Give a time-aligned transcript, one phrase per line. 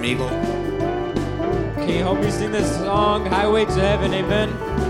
[0.00, 0.28] Amigo.
[1.76, 4.14] Can you help me sing this song, Highway to Heaven?
[4.14, 4.89] Amen.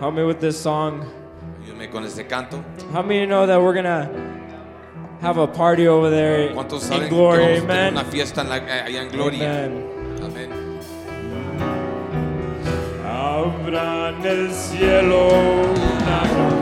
[0.00, 1.04] Help me with this song.
[1.64, 2.62] Ayúdame con este canto.
[2.92, 4.10] Know that we're gonna
[5.20, 6.50] have a party over there
[6.80, 7.44] saben in glory?
[7.44, 7.94] que Amen.
[7.94, 9.64] una fiesta en la, eh, allá en gloria?
[9.64, 9.90] Amen.
[10.22, 10.64] Amén.
[14.24, 16.54] El cielo una.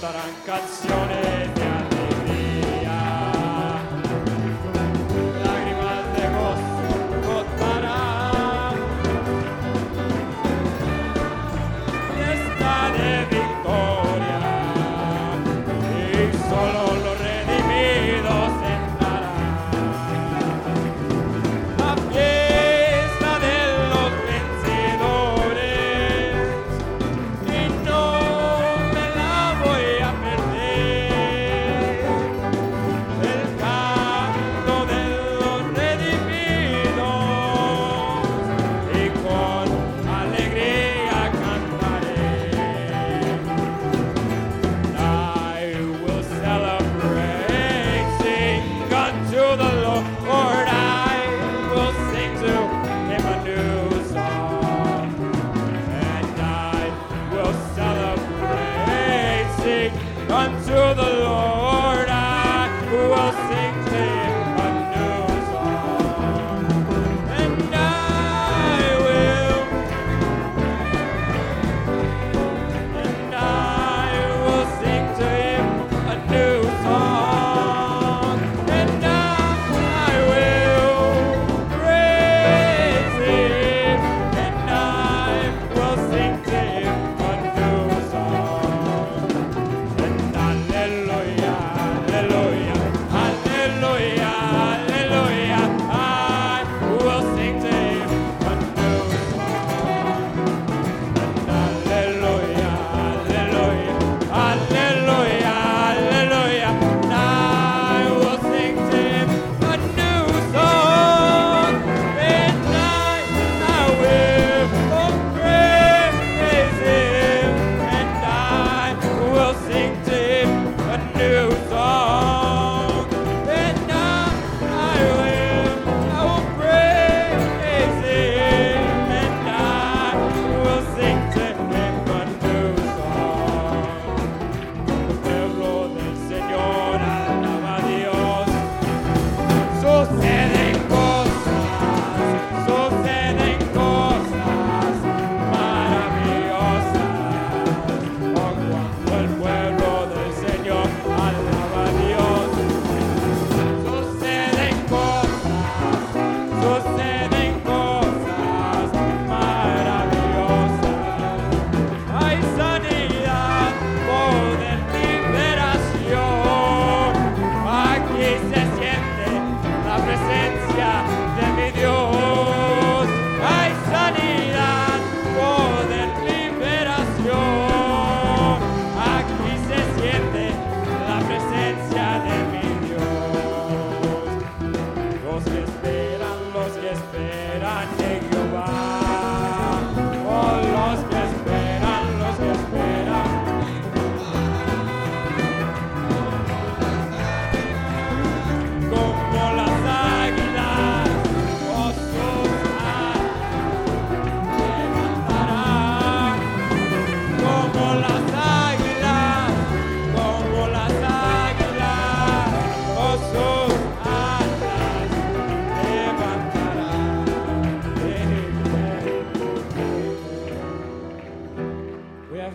[0.00, 1.39] tarancazione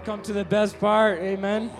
[0.05, 1.19] come to the best part.
[1.19, 1.71] Amen.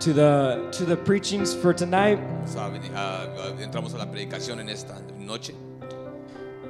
[0.00, 2.18] To the to the preachings for tonight.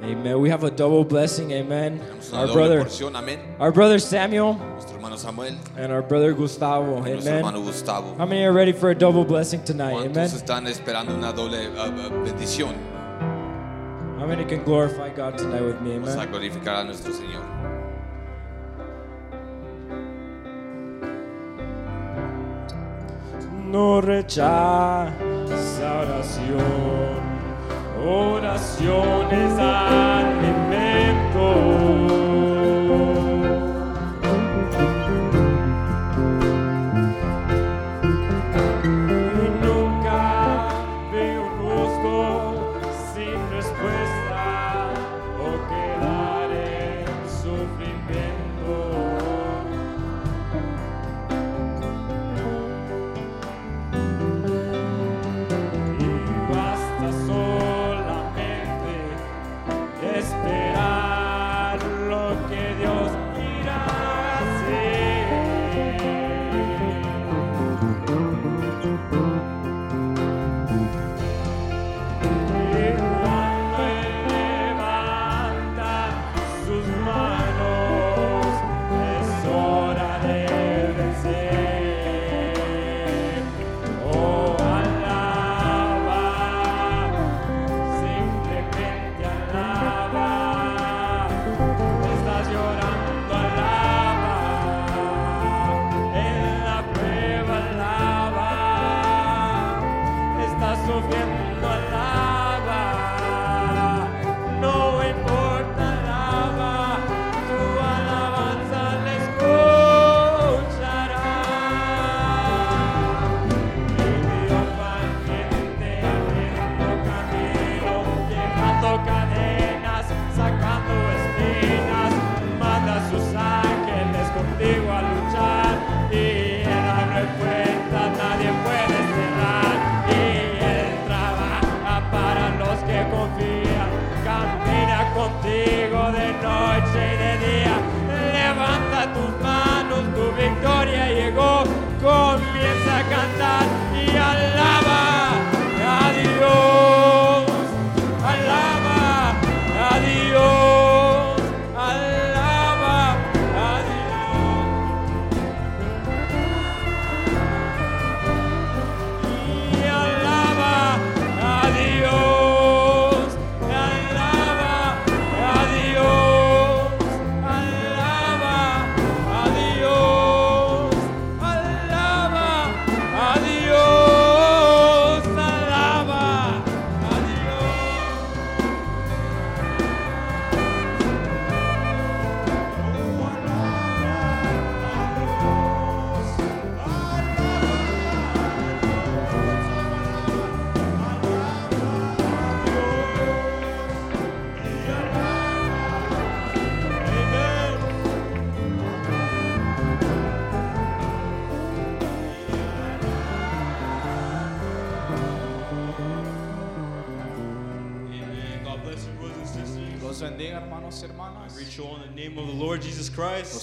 [0.03, 0.41] Amen.
[0.41, 1.51] We have a double blessing.
[1.51, 2.01] Amen.
[2.33, 2.85] Our brother,
[3.59, 4.59] our brother Samuel,
[5.15, 6.97] Samuel, and our brother Gustavo.
[7.05, 7.43] Amen.
[7.63, 8.15] Gustavo.
[8.17, 9.93] How many are ready for a double blessing tonight?
[9.93, 10.27] Amen.
[10.27, 12.90] Están una doble, uh.
[14.21, 15.95] How many can glorify God tonight with me?
[15.95, 16.03] Amen?
[16.03, 17.41] Vamos a glorificar a nuestro Señor.
[23.65, 25.11] No rechaza
[26.01, 27.17] oración,
[28.05, 29.51] oración es.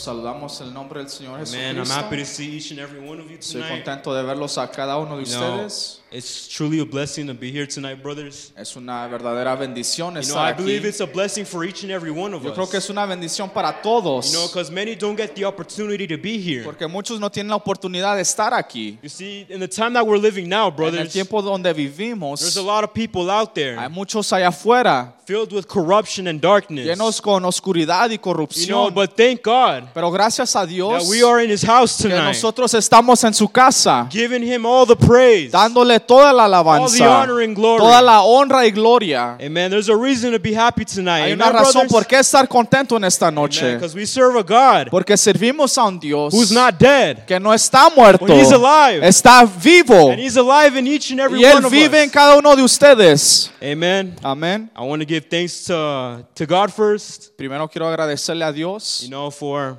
[0.08, 2.36] Saludamos el nombre del Señor Man, I'm happy to Jesucristo.
[2.36, 3.84] see each and every one of you Estoy tonight.
[3.84, 5.97] contento de verlos a cada uno de You know, ustedes.
[6.10, 8.52] It's truly a blessing to be here tonight, brothers.
[8.56, 10.88] Es una verdadera bendición You know, estar I believe aquí.
[10.88, 12.84] it's a blessing for each and every one of Yo creo que us.
[12.84, 14.32] es una bendición para todos.
[14.32, 16.64] You know, because many don't get the opportunity to be here.
[16.64, 18.98] Porque muchos no tienen la oportunidad de estar aquí.
[19.02, 21.76] You see, in the time that we're living now, En el brothers, tiempo donde there's
[21.76, 26.40] vivimos, a lot of people out hay there muchos allá afuera filled with corruption and
[26.40, 26.86] darkness.
[26.86, 28.94] llenos con oscuridad y You know, corrupción.
[28.94, 32.24] but thank God Pero gracias a Dios that we are in His house que tonight,
[32.28, 35.50] nosotros estamos en su casa, giving Him all the praise.
[35.52, 37.78] dándole toda la All the alabanza, honor and glory.
[37.80, 39.36] toda la honra y gloria.
[39.40, 39.70] Amen.
[39.70, 41.24] There's a reason to be happy tonight.
[41.24, 43.74] Hay Amen, una razón por qué estar contento en esta noche.
[43.74, 47.52] Because we serve a God Porque servimos a un Dios who's not dead, que no
[47.52, 49.06] está muerto, But he's alive.
[49.06, 52.36] está vivo and He's alive in each and every y one Él vive en cada
[52.36, 53.50] uno de ustedes.
[53.62, 54.16] Amen.
[54.22, 54.70] Amén.
[54.76, 57.36] I want to give thanks to to God first.
[57.36, 59.76] Primero quiero agradecerle a Dios You know, for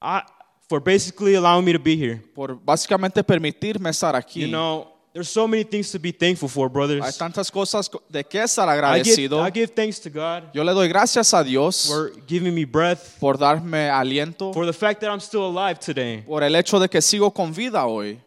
[0.00, 0.22] I
[0.68, 2.22] for basically allowing me to be here.
[2.34, 4.40] por básicamente permitirme estar aquí.
[4.40, 7.16] You know, there's so many things to be thankful for, Hay brothers.
[7.16, 9.40] tantas cosas de que estar I give, agradecido.
[9.46, 13.16] I give thanks to God Yo le doy gracias a Dios for giving me breath,
[13.20, 16.22] por darme aliento, for the fact that I'm still alive today.
[16.26, 18.20] por el hecho de que sigo con vida hoy.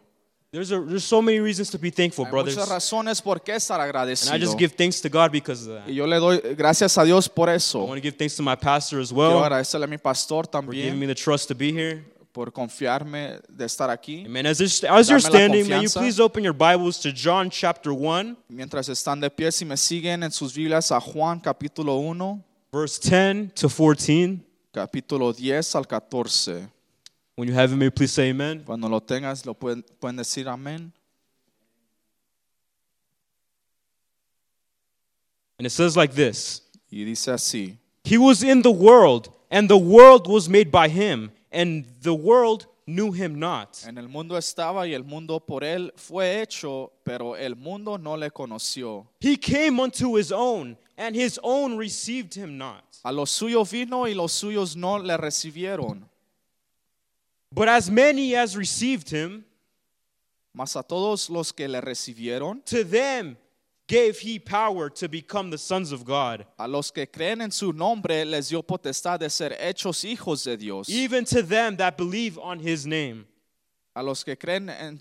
[0.50, 2.56] There's a, there's so many reasons to be thankful, Hay brothers.
[2.56, 4.32] muchas razones por qué estar agradecido.
[4.32, 5.86] And I just give thanks to God because of that.
[5.86, 7.80] Y yo le doy gracias a Dios por eso.
[7.80, 7.84] I eso.
[7.86, 10.62] want to give thanks to my pastor as Quiero well agradecerle a mi pastor for
[10.72, 12.02] giving también me the trust to be here.
[12.38, 14.24] Por confiarme de estar aquí.
[14.24, 14.46] Amen.
[14.46, 18.88] As, as you're standing, may you please open your Bibles to John chapter 1, Mientras
[18.88, 22.40] están de pie, si me siguen en sus Biblias a Juan capítulo 1,
[22.72, 24.38] verse 10 to 14.
[24.72, 26.68] capítulo 10 al 14.
[27.34, 28.62] When you have it, may you please say amen.
[28.64, 30.92] Cuando lo tengas, lo pueden, pueden decir amén.
[35.58, 37.78] And it says like this Y dice así.
[38.04, 42.66] He was in the world, and the world was made by him, and the world
[42.86, 43.84] knew him not.
[43.86, 48.16] En el mundo estaba y el mundo por él fue hecho, pero el mundo no
[48.16, 49.06] le conoció.
[49.20, 52.84] He came unto his own, and his own received him not.
[53.04, 56.02] A los suyos vino y los suyos no le recibieron.
[57.50, 59.44] But as many as received him,
[60.58, 63.36] Mas a todos los que le recibieron, to them
[63.88, 67.72] gave he power to become the sons of God, a los que creen en su
[67.72, 70.88] nombre, les dio potestad de ser hechos hijos de Dios.
[70.88, 73.26] even to them that believe on his name,
[73.96, 75.00] A los que creen en,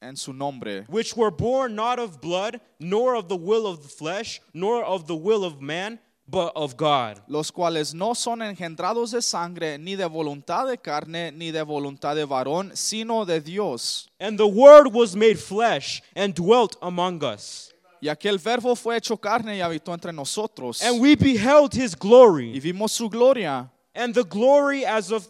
[0.00, 3.88] en su nombre, which were born not of blood, nor of the will of the
[3.88, 7.20] flesh, nor of the will of man, but of God.
[7.28, 12.14] los cuales no son engendrados de sangre, ni de voluntad de carne, ni de voluntad
[12.16, 14.08] de varón, sino de Dios.
[14.20, 17.72] And the Word was made flesh and dwelt among us.
[18.00, 20.82] Y aquel verbo fue hecho carne y habitó entre nosotros.
[20.82, 25.28] And we beheld his Y glory, vimos su gloria, and the glory as of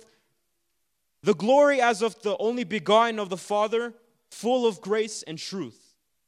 [1.23, 3.93] the glory as of the only begotten of the Father,
[4.31, 5.87] full of grace and truth.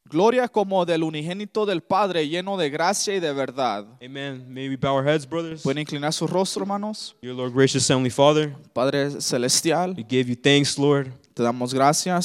[0.09, 3.87] gloria como del unigénito del Padre, lleno de gracia y de verdad.
[4.03, 4.45] Amen.
[4.49, 5.63] May we bow our heads, brothers.
[5.63, 7.15] ¿Pueden inclinar su rostro, hermanos?
[7.21, 11.73] Your Lord, gracious Heavenly Father, Padre Celestial, we give you thanks, Lord, te damos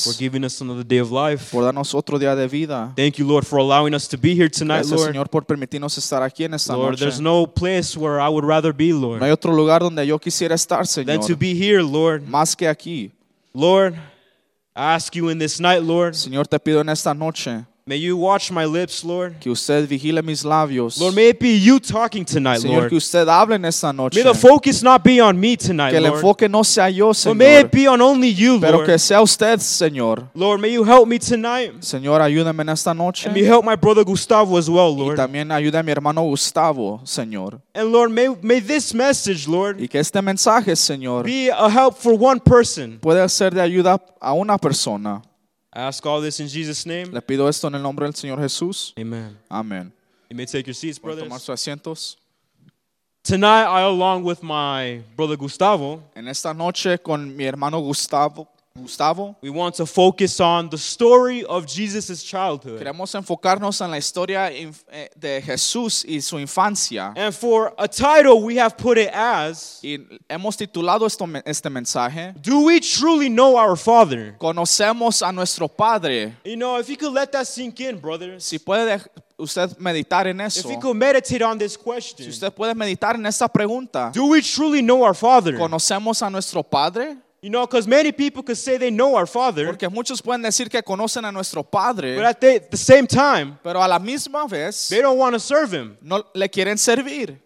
[0.03, 1.51] for giving us another day of life.
[1.51, 2.91] por darnos otro día de vida.
[2.95, 5.11] Thank you, Lord, for allowing us to be here tonight, Gracias, Lord.
[5.13, 7.01] Señor, por permitirnos estar aquí en esta Lord, noche.
[7.01, 10.17] there's no place where I would rather be, Lord, No hay otro lugar donde yo
[10.17, 12.23] quisiera estar, than to Señor, be here, Lord.
[12.27, 13.11] más que aquí.
[13.53, 13.93] Lord,
[14.75, 18.15] I ask you in this night, Lord, Señor, te pido en esta noche May you
[18.15, 19.41] watch my lips, Lord.
[19.41, 20.97] Que usted vigile mis labios.
[21.01, 22.89] Lord, may it be you talking tonight, Señor, Lord.
[22.89, 24.15] que usted hable en esta noche.
[24.15, 26.15] May the focus not be on me tonight, Que el Lord.
[26.15, 28.99] enfoque no sea yo, But may it be on only you, Pero que Lord.
[29.01, 30.29] sea usted, Señor.
[30.33, 31.73] Lord, may you help me tonight.
[31.81, 33.25] Señor, ayúdame en esta noche.
[33.27, 35.17] And may you help my brother Gustavo as well, Y Lord.
[35.17, 37.59] también ayude a mi hermano Gustavo, Señor.
[37.75, 41.97] And Lord, may, may this message, Lord, Y que este mensaje, Señor, be a help
[41.97, 42.97] for one person.
[43.01, 45.21] pueda ser de ayuda a una persona.
[45.75, 47.11] I ask all this in Jesus' name.
[47.11, 48.93] Le pido esto en el nombre del Señor Jesús.
[48.95, 49.35] Amen.
[49.49, 49.91] Amén.
[50.29, 52.17] You may take your seats, Pueden tomar sus asientos.
[53.23, 58.47] Tonight, I, along with my brother Gustavo, En esta noche con mi hermano Gustavo,
[58.83, 62.79] Gustavo, we want to focus on the story of Jesus' childhood.
[62.79, 67.13] queremos enfocarnos en la historia eh, de Jesús y su infancia.
[67.15, 72.33] And for a title, we have put it as Y hemos titulado esto, este mensaje,
[72.41, 74.35] Do we truly know our Father?
[74.39, 76.33] Conocemos a nuestro Padre.
[76.43, 78.99] You know, if you could let that sink in, brothers, Si puede
[79.37, 80.67] usted meditar en eso.
[80.67, 84.25] if you could meditate on this question, si usted puede meditar en esta pregunta, do
[84.25, 85.55] we truly know our Father?
[85.59, 87.17] ¿conocemos a nuestro Padre?
[87.43, 90.69] You know, because many people could say they know our Father, Porque muchos pueden decir
[90.69, 94.87] que conocen a nuestro but at the, the same time, pero a la misma vez
[94.87, 95.97] they don't want to serve Him.
[96.01, 97.37] no le quieren servir.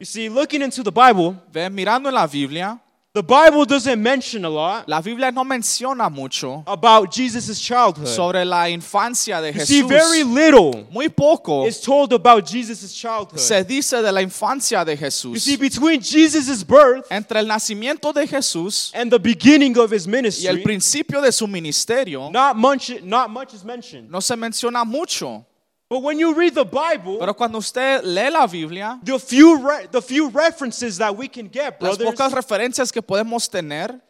[0.00, 2.80] You see, looking into the Bible, Ve, mirando en la Biblia,
[3.14, 8.08] the Bible doesn't mention a lot la Biblia no menciona mucho about Jesus' childhood.
[8.08, 13.38] sobre la infancia de You see, very little Muy poco is told about Jesus' childhood.
[13.38, 15.40] se dice de la infancia de You Jesús.
[15.42, 20.10] see, between Jesus' birth Entre el nacimiento de Jesús and the beginning of his y
[20.10, 24.10] el ministry, principio de su ministerio, not much, not much is mentioned.
[24.10, 25.46] no se menciona mucho.
[25.88, 29.86] But when you read the Bible, Pero cuando usted lee la Biblia, the few, re-
[29.90, 34.00] the few references that we can get, las pocas referencias que podemos tener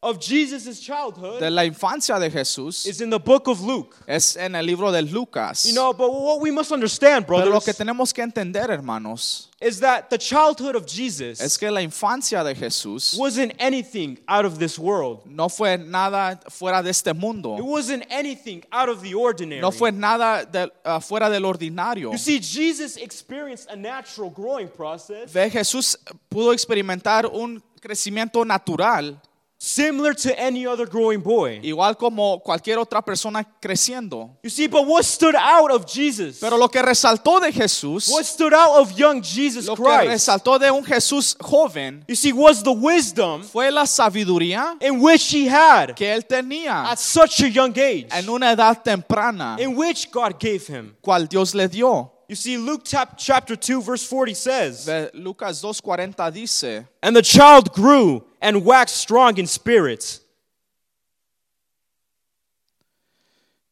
[0.00, 3.96] of Jesus' childhood de la infancia de Jesús is in the book of Luke.
[4.06, 5.66] es en el libro de Lucas.
[5.66, 9.48] You know, but what we must understand, Pero lo brothers, que tenemos que entender, hermanos,
[9.60, 14.44] is that the childhood of Jesus es que la infancia de Jesús wasn't anything out
[14.44, 15.22] of this world.
[15.26, 17.56] no fue nada fuera de este mundo.
[17.58, 19.60] It wasn't anything out of the ordinary.
[19.60, 22.12] No fue nada de- ah, fuera del ordinario.
[22.12, 25.98] You see, Jesus experienced a natural growing process Ve, Jesús
[26.30, 29.20] pudo experimentar un crecimiento natural,
[29.60, 31.58] similar to any other growing boy.
[31.62, 34.30] igual como cualquier otra persona creciendo.
[34.42, 36.38] You see, but what stood out of Jesus?
[36.40, 40.08] Pero lo que resaltó de Jesús, What stood out of young Jesus lo que Christ?
[40.10, 45.34] resaltó de un Jesús joven, You see, was the wisdom fue la sabiduría in which
[45.34, 49.76] he had que él tenía at such a young age, en una edad temprana, in
[49.76, 50.94] which God gave him.
[51.00, 52.12] cual Dios le dio.
[52.28, 57.72] You see, Luke chapter 2, verse 40 says, Ve, Lucas 2.40 dice, And the child
[57.72, 60.20] grew and waxed strong in spirit.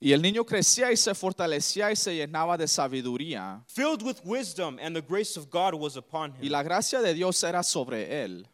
[0.01, 4.79] y el niño crecía y se fortalecía y se llenaba de sabiduría, filled with wisdom,
[4.81, 6.53] and the grace of God was upon y him.
[6.53, 8.47] la gracia de Dios era sobre él.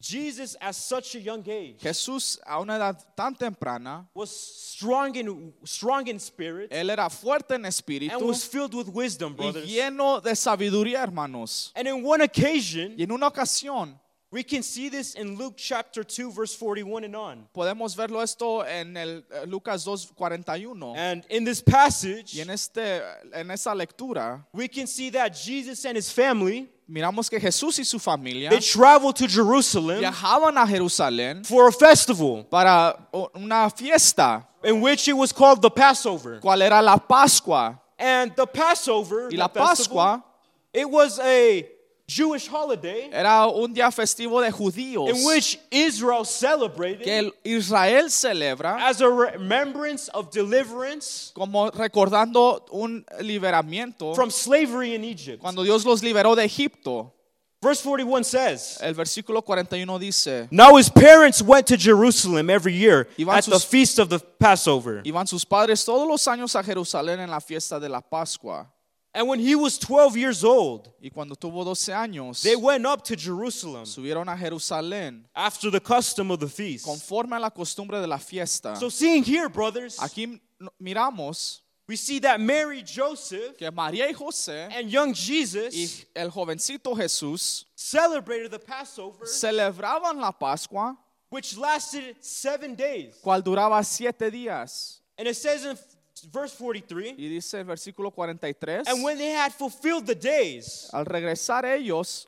[0.00, 5.52] Jesus, at such a young age, Jesús a una edad tan temprana, was strong in
[5.64, 9.74] strong in spirit él era fuerte en espíritu and was filled with wisdom, brothers y
[9.74, 11.72] lleno de sabiduría, hermanos.
[11.74, 13.98] And in one occasion, Y en una ocasión
[14.30, 17.48] we can see this in Luke chapter 2, verse 41 and on.
[17.54, 20.96] podemos verlo esto en el eh, Lucas 2:41.
[20.96, 25.84] And in this passage, Y en este en esa lectura we can see that Jesus
[25.86, 30.66] and his family miramos que Jesús y su familia they traveled to Jerusalem viajaban a
[30.66, 32.96] Jerusalén for a festival para
[33.34, 36.40] una fiesta, in which it was called the Passover.
[36.40, 37.80] cual era la Pascua.
[37.98, 40.24] And the Passover, Y la the festival, Pascua
[40.72, 41.66] it was a
[42.08, 48.78] Jewish holiday era un día festivo de judíos in which Israel celebrated que Israel celebra
[48.88, 55.42] as a remembrance of deliverance como recordando un liberamiento from slavery in Egypt.
[55.42, 57.12] cuando Dios los liberó de Egipto.
[57.60, 63.08] Verse 41 says, El versículo 41 dice, Now his parents went to Jerusalem every year
[63.28, 65.02] at the feast of the Passover.
[65.04, 68.72] iban sus padres todos los años a Jerusalén en la fiesta de la Pascua.
[69.18, 73.02] And when he was 12 years old, Y cuando tuvo 12 años, they went up
[73.02, 76.84] to Jerusalem subieron a Jerusalén after the custom of the feast.
[76.84, 78.76] conforme a la costumbre de la fiesta.
[78.76, 80.40] So, seeing here, brothers, Aquí
[80.80, 86.30] miramos we see that Mary, Joseph, que María y José and young y Jesus el
[86.30, 90.96] jovencito Jesús celebrated the Passover, celebraban la Pascua,
[91.28, 93.16] which lasted seven days.
[93.20, 95.00] cual duraba siete días.
[95.18, 95.76] And it says in
[96.24, 101.04] verse 43 Y dice el versículo 43, And when they had fulfilled the days, al
[101.04, 102.26] regresar ellos,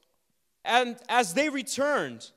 [0.64, 2.30] and as they returned,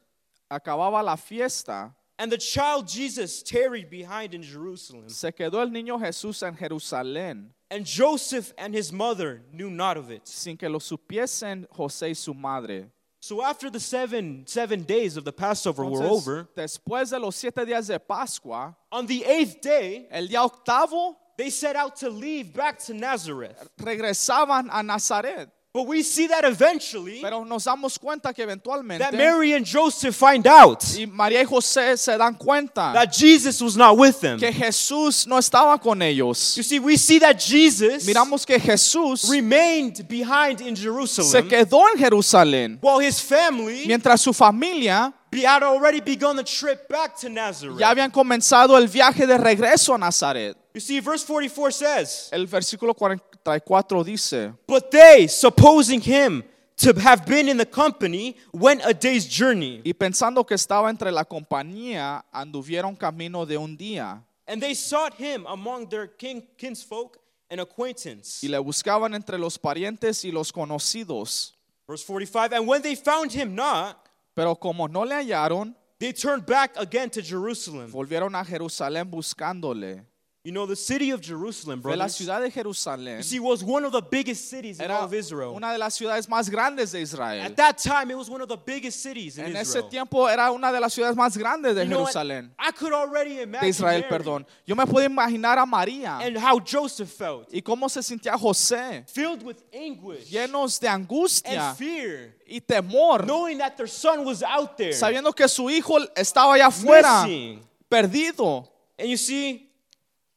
[0.50, 5.10] acababa la fiesta, And the child Jesus tarried behind in Jerusalem.
[5.10, 10.12] Se quedó el niño Jesús en Jerusalén And Joseph and his mother knew not of
[10.12, 10.28] it.
[10.28, 12.86] sin que lo supiesen José y su madre.
[13.20, 17.36] So after the seven seven days of the Passover were Entonces, over, después de los
[17.36, 22.10] siete días de Pascua, on the eighth day, el día octavo they set out to
[22.10, 23.69] leave back to Nazareth.
[23.80, 25.50] regresaban a Nazaret.
[25.76, 30.15] But we see that eventually Pero nos damos cuenta que eventualmente that Mary and Joseph
[30.15, 34.38] find out y María y José se dan cuenta that Jesus was not with them.
[34.38, 36.56] que Jesús no estaba con ellos.
[36.56, 41.89] You see, we see that Jesus Miramos que Jesús remained behind in Jerusalem se quedó
[41.91, 45.12] en Jerusalén while his family mientras su familia
[45.43, 47.80] had already begun the trip back to Nazareth.
[47.80, 50.56] ya habían comenzado el viaje de regreso a Nazaret.
[50.74, 56.44] You see, verse 44 says, El versículo 44 dice, But they, supposing him
[56.78, 59.82] to have been in the company, went a day's journey.
[59.86, 65.14] y pensando que estaba entre la compañía, anduvieron camino de un día And they sought
[65.14, 67.18] him among their kin- kinsfolk
[67.52, 68.40] and acquaintance.
[68.44, 71.54] y le buscaban entre los parientes y los conocidos.
[71.88, 73.98] Verse 45 And when they found him not,
[74.36, 77.92] Pero como no le hallaron, they turned back again to Jerusalem.
[77.92, 80.04] volvieron a Jerusalén buscándole.
[80.45, 83.86] You know, the city of Jerusalem, De la ciudad de Jerusalén you see, was one
[83.86, 85.56] of the biggest cities in all of Israel.
[85.56, 87.45] una de las ciudades más grandes de Israel.
[87.45, 89.88] At that time, it was one of the biggest cities in En ese Israel.
[89.89, 92.12] tiempo era una de las ciudades más grandes de You know what?
[92.12, 94.45] Jerusalén, I could already de imagine Israel, Mary perdón.
[94.65, 99.06] Yo me puedo imaginar a María and how Joseph felt, y cómo se sentía José,
[99.08, 104.43] filled with anguish llenos de angustia and fear, y temor, knowing that their son was
[104.43, 107.62] out there sabiendo que su hijo estaba allá afuera, missing.
[107.89, 108.67] perdido.
[108.99, 109.69] And you see,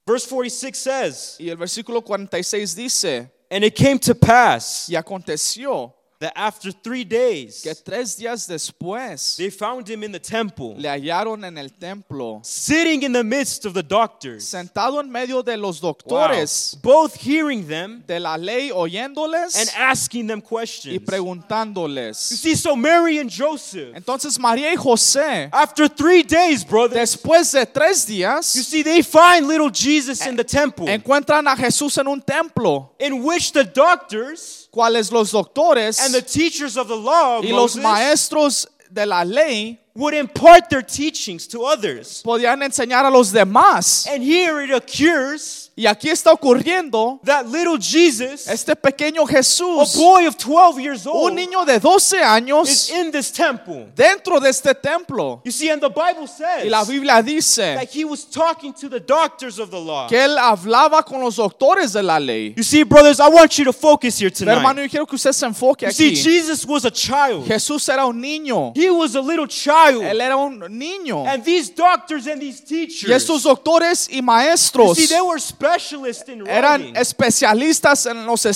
[0.06, 5.95] verse 46 says, Y el versículo 46 dice, And it came to pass y aconteció
[6.18, 10.88] that after three days que tres días después they found him in the temple, le
[10.88, 15.57] hallaron en el templo, sitting in the midst of the doctors, sentado en medio de
[15.57, 15.92] los Wow.
[15.92, 22.31] doctores both hearing them de la ley, oyéndoles, and asking them questions, y preguntándoles.
[22.31, 27.52] You see, so Mary and Joseph, Entonces María y José, after three days, brothers, después
[27.52, 31.98] de tres días, you see, they find little Jesus in the temple, encuentran a Jesús
[31.98, 36.96] en un templo, in which the doctors cuales los doctores and the teachers of the
[36.96, 42.22] law y los Moses maestros de la ley would impart their teachings to others.
[42.22, 44.06] podían enseñar a los demás.
[44.06, 50.26] And here it occurs Y aquí está ocurriendo that little Jesus, este pequeño a boy
[50.26, 53.92] of 12 years old, un niño de 12 is años in this temple.
[53.94, 55.42] dentro de este templo.
[55.44, 58.88] You see, and the Bible says Y la Biblia dice that he was talking to
[58.88, 60.08] the doctors of the law.
[60.08, 62.54] que él hablaba con los doctores de la ley.
[62.56, 64.84] You see, brothers, I want you to focus here Pero, hermano, tonight.
[64.84, 66.14] yo quiero que usted se enfoque You see.
[66.14, 67.46] Jesus was a child.
[67.46, 68.72] Jesús era un niño.
[68.74, 70.02] He was a little child.
[70.02, 71.26] Él era un niño.
[71.26, 75.38] And these doctors and these Y teachers, estos doctores y you maestros see, they were
[75.66, 76.96] specialists in eran writing.
[76.96, 78.48] especialistas en los They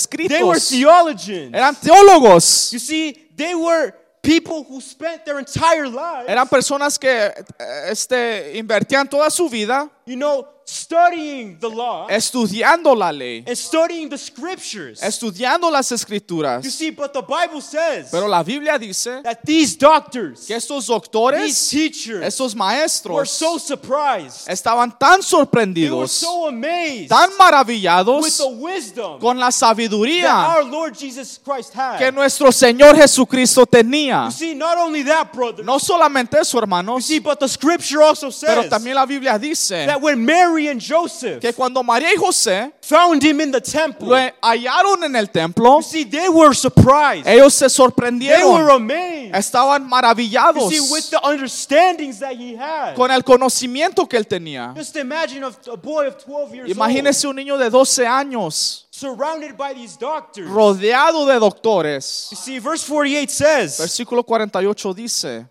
[0.42, 0.68] were escritos.
[0.68, 1.54] theologians.
[1.54, 2.72] Eran teólogos.
[2.72, 3.92] You see, they were
[4.22, 7.32] people who spent their entire lives, Eran personas que eh,
[7.88, 14.08] este, invertían toda su vida you know, studying the law estudiando la ley, and studying
[14.08, 15.00] the scriptures.
[15.02, 16.64] estudiando las You escrituras.
[16.72, 20.88] see, but the Bible says Pero la Biblia dice that these doctors, que estos these
[20.94, 24.48] doctores, teachers, estos were maestros, so surprised.
[24.48, 29.54] estaban tan They were sorprendidos, so amazed tan with maravillados the wisdom con la that
[29.54, 32.14] sabiduría our Lord Jesus Christ que had.
[32.14, 34.26] nuestro Señor Jesucristo tenía.
[34.26, 35.64] You see, not only that, brother.
[35.64, 39.86] No solamente eso, You hermanos, see, but the scripture also pero también la Biblia dice
[39.86, 44.08] that when Mary and Joseph que cuando María y José found him in the temple,
[44.08, 47.26] lo hallaron en el templo, you see, they were surprised.
[47.26, 49.34] ellos se They were sorprendieron, amazed.
[49.34, 52.94] estaban You maravillados see, with the understandings that he had.
[52.94, 54.74] con el conocimiento que él tenía.
[54.76, 59.56] Just imagine a, boy of 12 years old Imagínese un niño de 12 años surrounded
[59.56, 60.48] by these doctors.
[60.48, 62.28] rodeado de doctores.
[62.30, 65.46] You see, verse 48 says, Versículo 48 dice,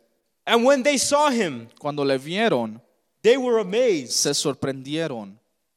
[0.45, 2.82] And when they saw him, cuando le vieron,
[3.21, 4.12] they were amazed.
[4.12, 5.36] se sorprendieron.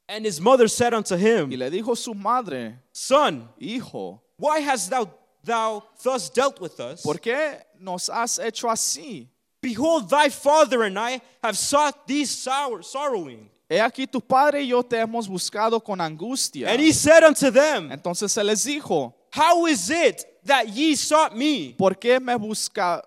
[0.08, 4.90] And his mother said unto him, Y le dijo su madre, Son, hijo, why hast
[4.90, 5.08] thou,
[5.42, 7.02] thou thus dealt with us?
[7.02, 9.28] ¿por qué nos has hecho así?
[9.62, 13.48] Behold, thy father and I have sought thee sour, sorrowing.
[13.70, 16.68] He aquí tu padre y yo te hemos buscado con angustia.
[16.68, 21.34] And he said unto them, Entonces se les dijo, How is it that ye sought
[21.34, 21.74] me?
[21.78, 23.02] ¿por qué me, busca,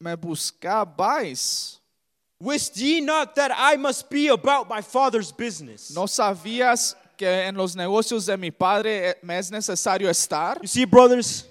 [0.00, 1.77] me buscabais?
[2.40, 5.90] Wist ye not that I must be about my father's business?
[5.94, 10.58] ¿No sabías que en los negocios de mi padre eh, me es necesario estar?
[10.62, 11.44] You see, brothers,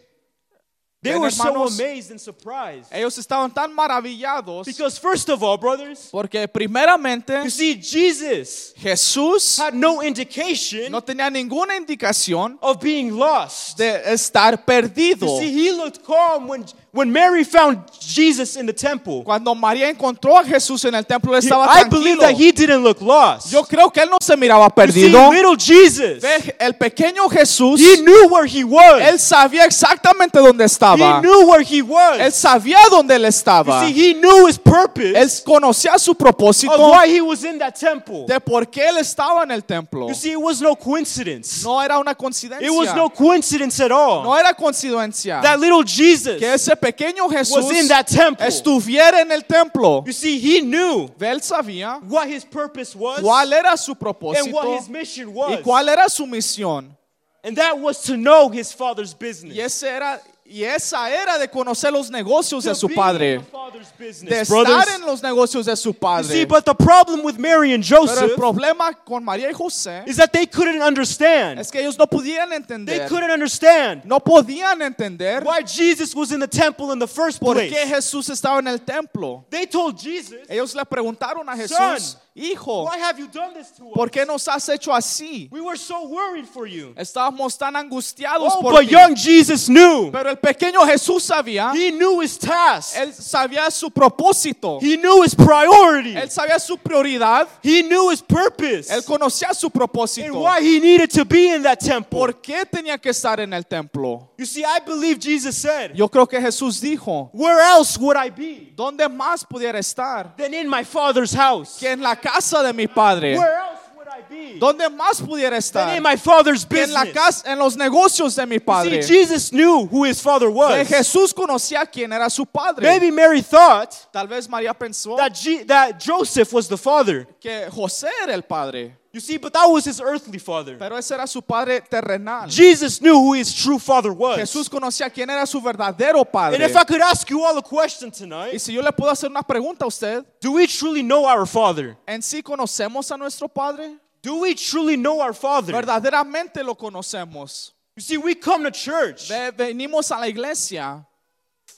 [1.04, 2.91] They were so amazed and surprised.
[2.91, 9.60] ellos estaban tan maravillados Because, first of all, brothers, porque primeramente you see, Jesus Jesús
[9.60, 13.78] had no indication no tenía ninguna indicación of being lost.
[13.78, 15.28] de estar perdido.
[15.28, 19.21] You see, he looked calm when, when Mary found Jesus in the temple.
[19.23, 22.52] Cuando María encontró a Jesús en el templo, él He- estaba I believe that he
[22.52, 23.52] didn't look lost.
[23.52, 25.32] Yo creo que él no se miraba You perdido.
[25.32, 26.23] little Jesus,
[26.58, 29.02] El pequeño Jesús, he knew where he was.
[29.02, 31.19] él sabía exactamente dónde He estaba.
[31.21, 32.19] knew where he was.
[32.19, 33.86] Él sabía dónde él You estaba.
[33.86, 37.76] see, he knew his Él purpose conocía su of propósito why he was in that
[37.76, 38.26] temple.
[38.28, 40.08] de por qué él estaba en el templo.
[40.08, 41.63] You see, it was no coincidence.
[41.63, 42.95] No era una It was coincidencia.
[42.95, 44.23] no coincidence at all.
[44.23, 48.45] No era coincidencia That little Jesus que ese pequeño Jesús was in that temple.
[48.45, 50.03] estuviera en el templo.
[50.05, 54.53] You see, he knew Él sabía what his purpose was cuál era su and propósito
[54.53, 55.61] what his mission y was.
[55.63, 56.95] cuál era su misión.
[57.43, 59.55] And that was to know his father's business.
[59.55, 63.41] Y, ese era, y esa era de conocer los negocios To de su padre.
[63.77, 67.23] In the De business, estar en los negocios de su You see, but the problem
[67.23, 70.81] with Mary and Pero el Joseph problema con María y José is that they couldn't
[70.81, 71.59] understand.
[71.59, 72.49] es que ellos no podían
[72.85, 77.39] They couldn't understand No podían entender why Jesus was in the temple in the first
[77.39, 77.71] por place.
[77.71, 79.45] qué Jesús estaba en el templo.
[79.49, 83.71] They told Jesus, Ellos le preguntaron a Jesús, Son, hijo, why have you done this
[83.71, 83.93] to us?
[83.93, 85.50] ¿por qué nos has hecho así?
[85.52, 86.93] We were so worried for you.
[86.95, 88.91] Estábamos tan angustiados Oh, por but ti.
[88.91, 90.12] young Jesus knew.
[90.12, 92.95] Pero el pequeño Jesús sabía, He knew his task.
[92.95, 96.15] él sabía su propósito, He knew his priority.
[96.15, 98.89] él sabía su prioridad, He knew his purpose.
[98.93, 100.34] él conocía su And propósito.
[100.41, 102.08] why he needed to be in that temple.
[102.19, 104.32] ¿Por qué tenía que estar en el templo?
[104.38, 108.30] You see, I believe Jesus said, Yo creo que Jesús dijo, Where else would I
[108.30, 111.78] be ¿dónde más pudiera estar than in my father's house?
[111.80, 112.26] que en la casa
[112.63, 113.37] de mi padre?
[113.37, 117.03] Where else would I be ¿Dónde más pudiera estar in my father's que en la
[117.05, 117.13] business?
[117.43, 118.59] casa, en los negocios de mi
[119.01, 119.13] See.
[119.19, 120.87] Jesus knew who his father was.
[120.87, 122.87] Jesús conocía quién era su padre.
[122.87, 127.27] Maybe Mary thought Tal vez María pensó that, G- that Joseph was the father.
[127.39, 130.77] que José era el padre, You see, but that was his earthly father.
[130.77, 132.47] pero ese era su padre terrenal.
[132.47, 134.38] Jesus knew who his true father was.
[134.38, 136.53] Jesús conocía quién era su verdadero padre.
[136.62, 139.10] And if I could ask you all a question tonight, Y si yo le puedo
[139.10, 141.97] hacer una pregunta a usted, do we truly know our father?
[142.06, 143.97] ¿en sí conocemos a nuestro padre?
[144.21, 145.73] Do we truly know our father?
[145.73, 147.73] Verdaderamente lo conocemos.
[147.95, 151.06] You see, we come to church Ve- venimos a la iglesia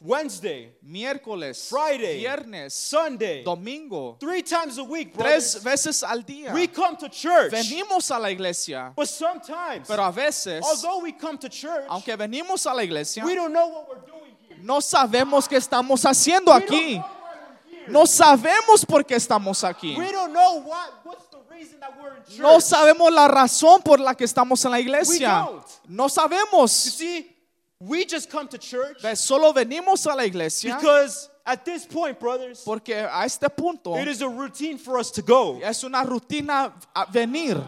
[0.01, 5.63] Wednesday, miércoles, Friday, viernes, Sunday, domingo, three times a week, tres brothers.
[5.63, 6.53] veces al día.
[6.53, 7.51] We come to church.
[7.51, 12.15] Venimos a la iglesia, But sometimes, pero a veces, although we come to church, aunque
[12.15, 14.57] venimos a la iglesia, we don't know what we're doing here.
[14.63, 16.95] no sabemos qué estamos haciendo We don't aquí.
[16.95, 17.05] know.
[17.89, 19.97] No sabemos por qué estamos aquí.
[19.97, 22.39] We don't know what, what's the reason that we're in church.
[22.39, 25.49] No sabemos la razón por la que estamos en la iglesia.
[25.87, 26.69] No You sabemos.
[26.71, 27.35] see,
[27.81, 32.19] we just come to church Ve, Solo venimos a la iglesia because at this point,
[32.19, 35.59] brothers, porque a este punto it is a routine for us to go.
[35.63, 37.63] es una rutina a venir.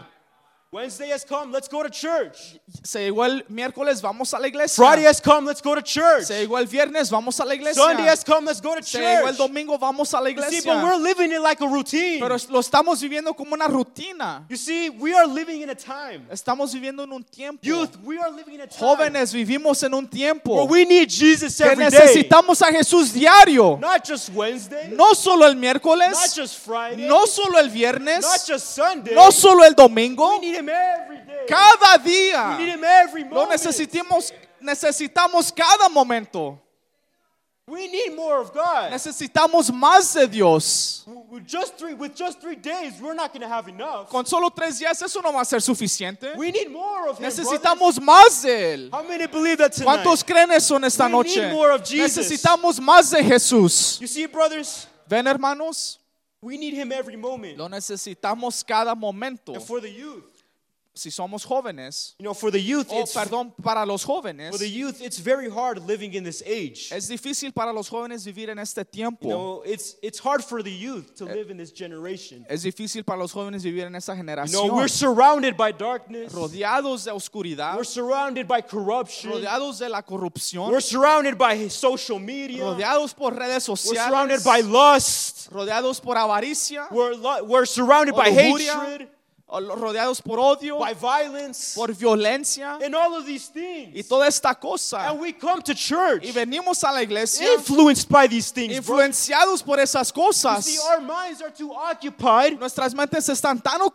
[0.72, 2.58] Wednesday has come, let's go to church.
[2.82, 4.74] Se llegó el miércoles, vamos a la iglesia.
[4.82, 6.24] Friday has come, let's go to church.
[6.24, 7.74] Se llegó el viernes, vamos a la iglesia.
[7.82, 8.92] Sunday has come, let's go to church.
[8.92, 9.48] Se llegó el church.
[9.48, 10.72] domingo, vamos a la You see, iglesia.
[10.72, 12.20] but we're living it like a routine.
[12.20, 14.46] Pero lo estamos viviendo como una rutina.
[14.48, 16.26] You see, we are living in a time.
[16.30, 17.60] Estamos viviendo en un tiempo.
[17.62, 21.10] Youth, we are living in a time Jóvenes, vivimos en un where tiempo we need
[21.10, 21.98] Jesus que every day.
[22.00, 23.76] necesitamos a Jesús diario.
[23.78, 26.12] Not just Wednesday, No solo el miércoles.
[26.12, 28.22] not just Friday, no solo el viernes.
[28.22, 29.14] not just Sunday.
[29.14, 30.61] no solo el domingo, we need Him every day.
[31.48, 32.58] Cada día.
[33.30, 36.58] Lo necesitamos, necesitamos cada momento.
[37.68, 38.90] We need more of God.
[38.90, 41.04] Necesitamos más de Dios.
[41.30, 44.08] With just three, with just three days, we're not going to have enough.
[44.10, 46.36] Con solo tres días eso no va a ser suficiente.
[46.36, 47.22] We need more of Him.
[47.22, 47.38] brothers.
[47.38, 48.90] Necesitamos más de Él.
[48.92, 50.02] How many believe that tonight?
[50.02, 51.36] ¿Cuántos creen eso en esta We noche?
[51.40, 52.18] need more of Jesus.
[52.28, 54.00] Necesitamos más de Jesús.
[54.00, 55.98] You see, brothers, Ven hermanos,
[56.42, 57.56] we need Him every moment.
[57.56, 59.54] lo necesitamos cada momento.
[59.54, 60.24] And for the youth,
[60.94, 64.58] Si somos jóvenes, you know, for the youth, o it's perdón, para los jóvenes, for
[64.58, 66.92] the youth, it's very hard living in this age.
[66.92, 69.26] es difícil para los jóvenes vivir en este tiempo.
[69.26, 72.44] You know, it's it's hard for the youth to eh, live in this generation.
[72.46, 74.68] Es difícil para los jóvenes vivir en esta You generación.
[74.68, 76.30] know, we're surrounded by darkness.
[76.30, 79.32] rodeados de oscuridad, We're surrounded by corruption.
[79.32, 82.64] rodeados de la corrupción, We're surrounded by social media.
[82.64, 83.96] rodeados por redes sociales.
[83.98, 85.48] We're surrounded by lust.
[85.50, 89.08] rodeados por avaricia, We're, we're surrounded by lujuria, hatred.
[89.60, 93.90] Rodeados por odio, by violence, por violencia and all of these things.
[93.94, 94.98] y toda esta cosa.
[95.10, 98.72] And we come to church Y venimos a la iglesia influenced by these things.
[98.84, 98.96] bro.
[99.00, 103.92] influenciados por esas You see, our minds are too occupied Nuestras mentes están tan with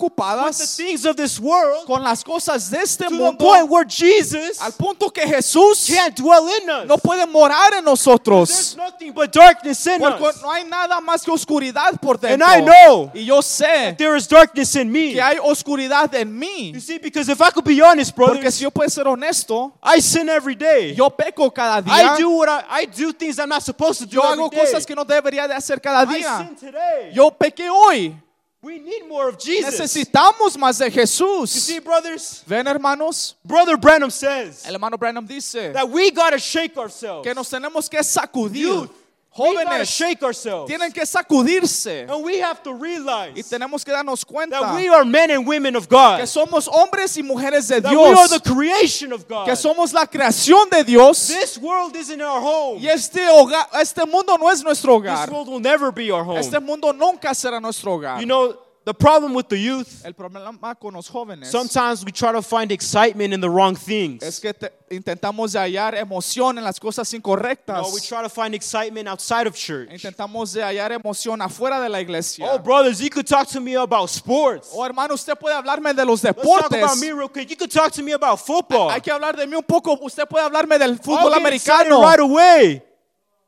[0.58, 4.62] the things of this world con las cosas de este to the point where Jesus
[4.62, 6.88] al punto que Jesús can't dwell in us.
[6.88, 8.76] no puede morar en There's nosotros.
[8.78, 10.42] nothing but darkness in Porque us.
[10.42, 12.42] no hay nada más que oscuridad por And.
[12.44, 15.14] I know y yo sé there is darkness in me.
[15.14, 16.72] que hay oscuridad en mí.
[16.74, 19.74] You see, because if I could be honest, Porque brothers, si yo puedo ser honesto,
[19.84, 20.94] I sin every day.
[20.96, 21.94] yo peco cada día.
[22.16, 24.60] I do what I, I do things I'm not supposed to do Yo hago day.
[24.60, 26.38] cosas que no debería de hacer cada I día.
[26.46, 27.12] sin today.
[27.14, 28.16] Yo pequé hoy.
[28.60, 29.80] we need more of Jesus.
[29.80, 31.54] Necesitamos más de Jesús.
[31.54, 36.38] You see, brothers, Ven, hermanos, Brother Branham says el hermano Branham dice that we gotta
[36.38, 37.24] shake ourselves.
[37.26, 38.64] que nos tenemos que sacudir.
[38.64, 38.90] Youth,
[39.38, 40.68] Jóvenes shake ourselves.
[40.68, 44.90] tienen que sacudirse And we have to y realize tenemos que darnos cuenta that we
[44.90, 46.18] are men and women of God.
[46.20, 49.46] que somos hombres y mujeres de That we are Dios, the creation of God.
[49.46, 52.80] que somos la creación de Dios This world isn't our home.
[52.82, 55.30] y este hogar, este mundo no es nuestro This hogar.
[55.32, 56.40] world will never be our home.
[56.40, 58.20] Este mundo nunca será nuestro hogar.
[58.20, 62.32] You know, the problem with the youth, El problema con los jóvenes sometimes we try
[62.32, 64.40] to find excitement in the wrong es things.
[64.40, 67.82] que te- intentamos de hallar emoción en las cosas incorrectas.
[67.82, 69.90] know, we try to find excitement outside of church.
[69.92, 72.46] Intentamos de hallar emoción afuera de la iglesia.
[72.50, 74.70] Oh, brothers, you could talk to me about sports.
[74.74, 77.02] Oh, hermano, usted puede hablarme de los Let's talk about deportes.
[77.02, 77.50] me real quick.
[77.50, 78.90] You could talk to me about football.
[78.90, 79.98] Hay que hablar de mí un poco.
[80.02, 82.02] Usted puede hablarme del I'll fútbol americano.
[82.02, 82.82] right away.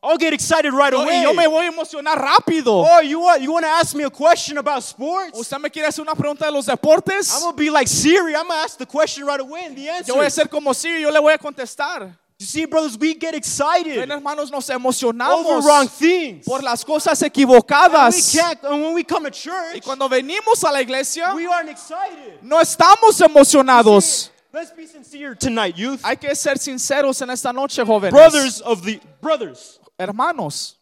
[0.01, 1.21] I'll get excited right Yo- away.
[1.23, 2.85] yo me voy a emocionar rápido.
[2.87, 5.37] Oh, you want you want to ask me a question about sports?
[5.37, 7.33] ¿Usted me quiere hacer una pregunta de los deportes?
[7.35, 8.33] I'm gonna be like Siri.
[8.33, 10.13] I'm gonna ask the question right away and the answer.
[10.13, 12.15] Yo voy a ser como Siri, yo le voy a contestar.
[12.39, 16.45] You see, brothers, we get excited Ven, hermanos, nos over emocionamos wrong things.
[16.45, 18.33] por las cosas And we equivocadas.
[18.33, 21.67] can't, and when we come to Y church, cuando venimos a la iglesia, we aren't
[21.69, 22.39] excited.
[22.41, 24.29] no estamos emocionados.
[24.53, 25.99] Let's be sincere tonight, youth.
[26.05, 28.11] Hay que ser sinceros en esta noche, jóvenes.
[28.11, 30.77] Brothers of the brothers, Hermanos,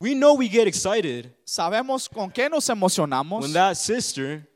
[0.00, 3.42] we know we get excited sabemos con qué nos emocionamos.
[3.42, 4.48] when that sister.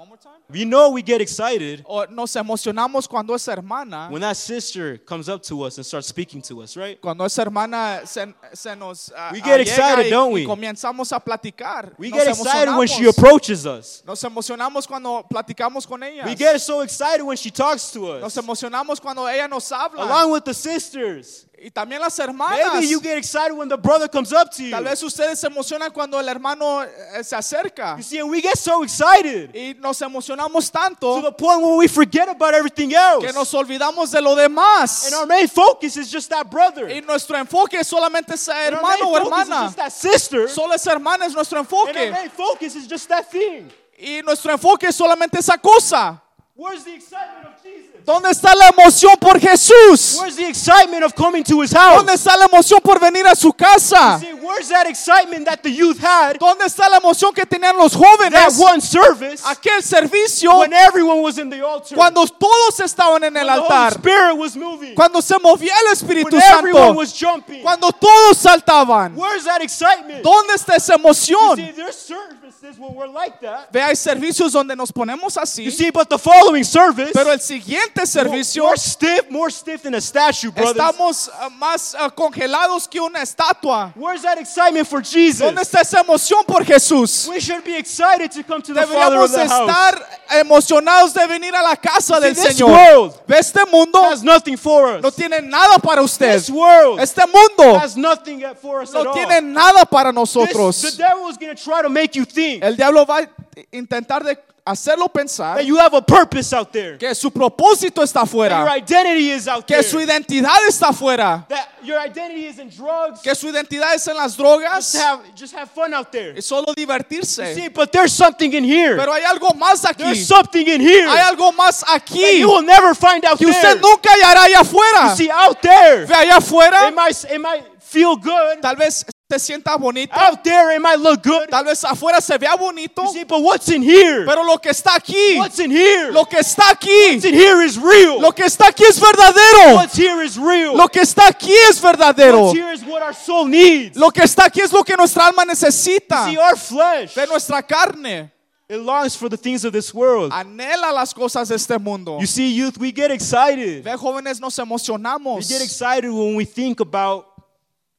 [0.00, 0.40] One more time.
[0.48, 5.28] We know we get excited O nos emocionamos cuando esa hermana, when that sister comes
[5.28, 6.98] up to us and starts speaking to us, right?
[6.98, 10.46] cuando esa hermana se, se nos ah, We get excited, y, don't we?
[10.46, 11.92] comenzamos a platicar.
[11.98, 14.02] We nos get excited when she approaches us.
[14.06, 16.24] Nos emocionamos cuando platicamos con ella.
[16.24, 18.22] We get so excited when she talks to us.
[18.22, 20.02] Nos emocionamos cuando ella nos habla.
[20.02, 21.44] Along with the sisters.
[21.62, 22.74] Y también las hermanas.
[22.74, 24.70] Maybe you get excited when the brother comes up to you.
[24.70, 27.96] Tal vez ustedes se emocionan cuando el hermano eh, se acerca.
[27.98, 31.86] You see, and we get so excited Y nos emocionamos to the point where we
[31.86, 33.26] forget about everything else.
[33.26, 35.06] que nos olvidamos de lo demás.
[35.06, 36.88] And our main focus is just that brother.
[36.88, 39.66] Y nuestro enfoque es solamente ese And hermano o focus is hermana.
[39.66, 40.48] just that sister.
[40.48, 43.70] Solo esa hermana es nuestro And our main focus is just that thing.
[43.98, 46.22] Y nuestro enfoque es solamente esa cosa.
[46.54, 47.89] Where's the excitement of Jesus?
[48.04, 50.18] ¿Dónde está la emoción por Jesús?
[50.20, 51.96] Where's the excitement of coming to his house?
[51.98, 54.18] ¿Dónde está la emoción por venir a su casa?
[54.20, 57.92] See, where's that excitement that the youth had ¿Dónde está la emoción que tenían los
[57.92, 58.58] that jóvenes?
[58.58, 61.96] one service Aquel servicio when everyone was in the altar?
[61.96, 63.92] cuando todos estaban en when el the Holy altar.
[63.98, 64.94] Spirit was moving.
[64.94, 66.98] Cuando se movía el Espíritu when everyone Santo.
[66.98, 67.62] was jumping.
[67.62, 69.14] Cuando todos saltaban.
[69.16, 70.22] Where's that excitement?
[70.22, 71.74] ¿Dónde está esa You see, emoción?
[71.76, 73.70] there's services where we're like that.
[73.72, 75.70] Ve, hay servicios donde nos ponemos You así.
[75.70, 80.00] see, but the following service, Pero el siguiente servicio more stiff, more stiff than a
[80.00, 80.76] statue, brothers.
[80.76, 83.92] estamos ah, más ah, congelados que una estatua.
[83.96, 85.40] Where's that excitement for Jesus?
[85.40, 87.28] ¿Dónde está esa emoción por Jesús?
[87.28, 89.68] We should be excited to come to the Father of the house.
[89.68, 90.08] estar
[90.40, 92.70] emocionados de venir a la casa See, del this Señor.
[92.70, 95.02] world Este mundo has nothing for us.
[95.02, 96.34] no tiene nada para usted.
[96.34, 99.14] This world Este mundo has nothing for us at no all.
[99.14, 100.80] tiene nada para This- nosotros.
[100.82, 103.28] the devil is try to make you think El diablo va a
[103.72, 104.36] intentar de
[104.66, 108.46] hacerlo pensar that you have a purpose out there, que su propósito está that your
[108.50, 112.68] afuera, identity is out que there, su identidad está afuera, that your identity is in
[112.68, 113.20] drugs.
[113.22, 116.40] que su identidad es en las Just drogas have, just have fun out there.
[116.42, 117.72] solo See, divertirse.
[117.74, 118.96] but there's something in here.
[118.96, 120.02] Pero hay algo más aquí.
[120.04, 123.46] There's something in here Hay algo más that aquí you will never find out que
[123.46, 123.54] there.
[123.56, 125.10] usted nunca hallará allá afuera.
[125.10, 128.60] You see, out there, Ve allá afuera, it might, it might feel good.
[128.62, 131.48] tal vez se sienta bonito, Out there, it might look good.
[131.48, 134.24] tal vez afuera se vea bonito, You see, but what's in here?
[134.26, 136.10] pero lo que está aquí, What's in here?
[136.10, 138.20] lo que está aquí, What's in here is real.
[138.20, 139.76] lo que está aquí es verdadero.
[139.76, 140.76] What's here is real.
[140.76, 142.46] Lo que está aquí es verdadero.
[142.46, 143.96] What's here is what our soul needs.
[143.96, 146.26] Lo que está aquí es lo que nuestra alma necesita.
[146.26, 148.30] See, our flesh, De nuestra carne.
[148.70, 150.30] it longs for the things of this world.
[150.32, 152.18] Anhela las cosas de este mundo.
[152.20, 153.82] You see, youth, we get excited.
[153.82, 157.29] Ve, jóvenes, nos We get excited when we think about,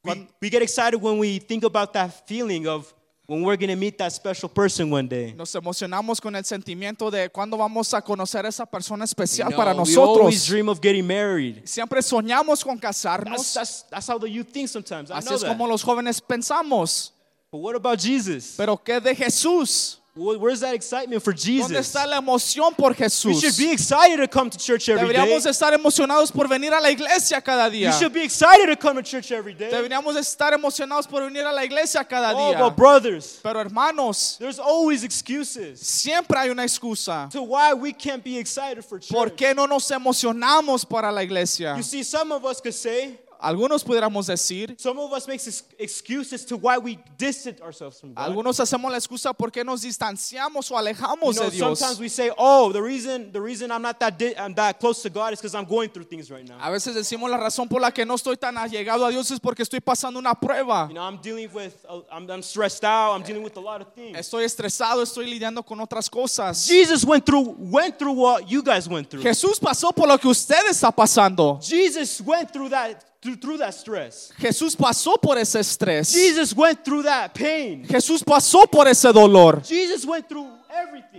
[0.04, 2.93] we, we get excited when we think about that feeling of
[3.28, 5.34] when we're going to meet that special person one day.
[5.34, 9.49] Nos emocionamos con el sentimiento de cuando vamos a conocer a esa persona You especial
[9.49, 11.62] know, para we always dream of getting married.
[11.66, 13.54] Siempre soñamos con That's, casarnos.
[13.54, 15.12] that's, that's how the youth think sometimes.
[15.12, 15.47] I Así know es that.
[15.47, 17.12] como los jóvenes pensamos.
[17.52, 18.56] But what about Jesus?
[18.58, 20.01] Pero ¿qué de Jesús?
[20.14, 21.72] Wh- Where's that excitement for ¿Dónde Jesus?
[21.72, 25.14] está la emoción por We should be excited to come to church every day.
[25.18, 27.93] Deberíamos estar emocionados por venir a la iglesia cada You día.
[27.93, 29.70] should be excited to come to church every day.
[29.72, 32.59] Deberíamos estar emocionados por venir a la iglesia cada Oh, día.
[32.59, 37.30] but brothers, Pero hermanos, there's always excuses siempre hay una excusa.
[37.32, 39.12] to why we can't be excited for church.
[39.16, 41.76] ¿Por qué no nos emocionamos para la iglesia?
[41.78, 45.64] You see, some of us could say, Algunos pudiéramos decir, some of us makes ex-
[45.80, 48.24] excuses to why we distance ourselves from God.
[48.24, 51.80] algunos hacemos la excusa por qué nos distanciamos o alejamos You know, de Dios.
[51.80, 55.02] sometimes we say, "Oh, the reason the reason I'm not that di- I'm that close
[55.04, 56.58] to God is because I'm going through things right now.
[56.62, 59.39] A veces decimos la razón por la que no estoy tan allegado a Dios es
[59.39, 60.88] porque estoy pasando una prueba.
[60.88, 63.16] You know, I'm dealing with uh, I'm, I'm stressed out.
[63.16, 66.68] I'm dealing with a lot of things." Estoy estresado, estoy lidiando con otras cosas.
[66.68, 69.24] Jesus went through went through what you guys went through.
[69.24, 71.60] Jesús pasó por lo que usted está pasando.
[71.62, 74.32] Jesus went through that through, that stress.
[74.39, 76.11] Jesús pasó por ese estrés.
[76.11, 77.86] Jesus went through that pain.
[77.88, 79.61] Jesús pasó por ese dolor.
[79.63, 80.47] Jesus went through.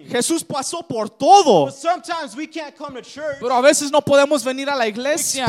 [0.08, 1.66] Jesús pasó por todo.
[1.66, 4.86] But sometimes we can't come to church Pero a veces no podemos venir a la
[4.86, 5.46] iglesia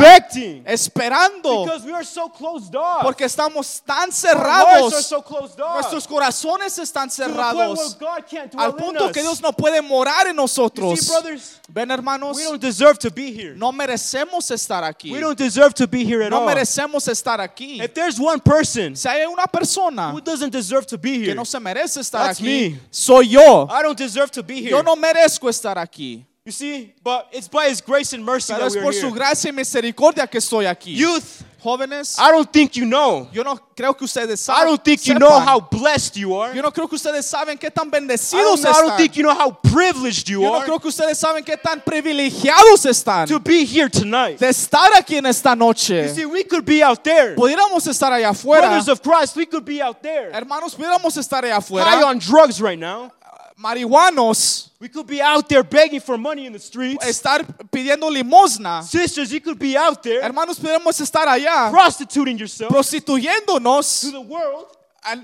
[0.66, 3.02] esperando because we are so closed off.
[3.04, 5.04] porque estamos tan Our hearts are cerrados.
[5.04, 5.76] so closed off.
[5.76, 9.42] Nuestros corazones están to the point where cerrados God can't dwell al punto que Dios
[9.42, 11.00] no puede morar en nosotros.
[11.70, 13.56] Ven hermanos, we don't deserve to be here.
[13.56, 15.12] no merecemos estar aquí.
[15.12, 17.82] We don't deserve to be here at No merecemos estar aquí.
[17.82, 21.46] If there's one person Si hay una persona who doesn't deserve to be que no
[21.46, 23.68] se merece estar aquí, soy yo.
[23.94, 24.72] Don't deserve to be here.
[24.72, 26.26] Yo no merezco estar aquí.
[26.46, 29.08] You see, but it's by His grace and mercy Pero that es we are su
[29.08, 29.16] here.
[29.16, 30.94] gracia y misericordia que estoy aquí.
[30.94, 33.30] Youth, Jóvenes, I don't think you know.
[33.32, 34.66] yo no creo que ustedes I saben.
[34.68, 35.20] don't think you sepan.
[35.22, 36.54] know how blessed you are.
[36.54, 38.98] Yo no creo que ustedes saben qué tan I bendecidos don't, I don't están.
[38.98, 41.80] think you know how privileged you Yo no are creo que ustedes saben qué tan
[41.80, 44.38] privilegiados están to be here tonight.
[44.38, 46.10] de estar aquí en esta You noche.
[46.14, 47.36] see, we could be out there.
[47.36, 48.68] Pudiéramos estar allá afuera.
[48.68, 50.30] Brothers of Christ, we could be out there.
[50.34, 52.06] Hermanos, pudiéramos estar allá High afuera.
[52.06, 53.14] on drugs right now.
[53.58, 57.06] Marihuanos, We could be out there begging for money in the streets.
[57.06, 58.84] estar pidiendo limosna.
[58.84, 64.02] Sisters, you could be out there Hermanos, pudiéramos estar allá prostituting yourself Prostituyéndonos.
[64.02, 64.68] to the world.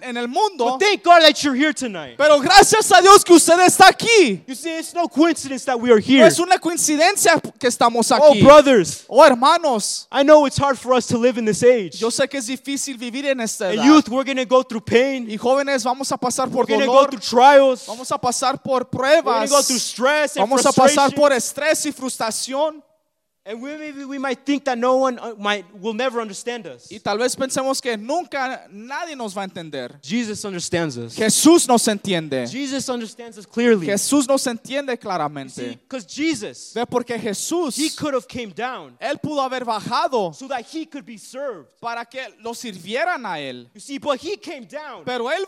[0.01, 0.65] En el mundo.
[0.71, 2.15] But thank God that you're here tonight.
[2.17, 4.43] Pero gracias a Dios que usted está aquí.
[4.47, 6.19] You see, it's no coincidence that we are here.
[6.19, 8.41] No es una coincidencia que estamos Oh, aquí.
[8.43, 11.99] brothers, Oh, hermanos, I know it's hard for us to live in this age.
[11.99, 13.85] yo sé que es difícil vivir en esta And edad.
[13.85, 15.27] youth, we're going to go through pain.
[15.29, 17.09] Y jóvenes, vamos a pasar por We're going to go dolor.
[17.09, 17.87] through trials.
[17.87, 19.49] We're Vamos a pasar por going pruebas.
[19.49, 21.15] to go through stress and Vamos a pasar frustration.
[21.15, 22.83] por estrés y frustración.
[23.45, 26.91] And we, maybe we might think that no one uh, might will never understand us.
[26.91, 29.97] Y tal vez pensemos que nunca nadie nos va a entender.
[30.03, 31.15] Jesus understands us.
[31.15, 32.45] Jesús nos entiende.
[32.47, 33.87] Jesus understands us clearly.
[33.87, 35.79] Jesús nos entiende claramente.
[35.87, 40.47] Because Jesus, Ve porque Jesús, he could have came down Él pudo haber bajado so
[40.47, 41.69] that he could be served.
[41.81, 43.67] para que lo sirvieran a Él.
[43.73, 45.05] You see, but he came down.
[45.05, 45.45] Pero Él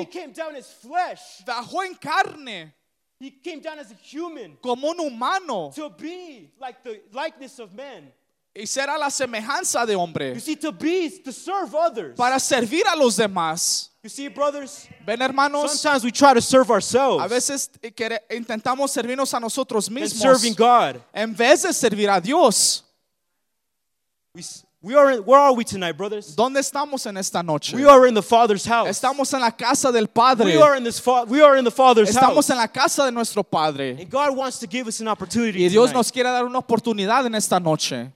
[0.00, 1.44] He came down as flesh.
[1.44, 2.72] bajó en carne,
[3.20, 7.72] He came down as a human como un humano, to be like the likeness of
[7.72, 8.12] men.
[8.54, 10.34] y ser a la semejanza de hombre.
[10.34, 12.16] You see, to be, to serve others.
[12.16, 13.90] para servir a los demás.
[14.02, 17.70] You see, brothers, Ven, hermanos, sometimes we try to serve ourselves a veces
[18.30, 21.00] intentamos servirnos a nosotros mismos serving God.
[21.12, 22.82] en vez de servir a Dios.
[24.34, 24.42] We,
[24.84, 26.36] we are in, where are we tonight, brothers?
[26.36, 27.74] ¿Dónde estamos en esta noche?
[27.74, 28.88] We are in the Father's house.
[28.88, 30.44] Estamos en la casa del Padre.
[30.46, 31.00] We are in this.
[31.00, 32.50] Fa- we are in the Father's Estamos house.
[32.50, 33.96] en la casa de nuestro Padre.
[33.98, 35.64] And God wants to give us an opportunity.
[35.64, 35.96] Y Dios tonight.
[35.96, 38.12] nos quiere dar una oportunidad en esta noche.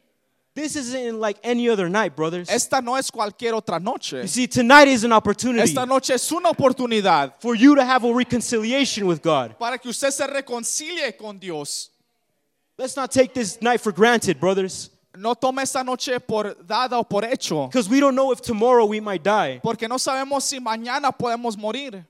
[0.54, 2.50] This isn't like any other night, brothers.
[2.50, 4.22] Esta no es cualquier otra noche.
[4.22, 8.04] You see, tonight is an opportunity Esta noche es una oportunidad for you to have
[8.04, 9.56] a reconciliation with God.
[9.56, 11.90] para que usted se reconcilie con Dios.
[12.76, 17.02] Let's not take this night for granted, brothers, No tome esta noche por dada o
[17.04, 19.59] por hecho, because we don't know if tomorrow we might die.
[19.62, 22.04] porque no sabemos si mañana podemos morir.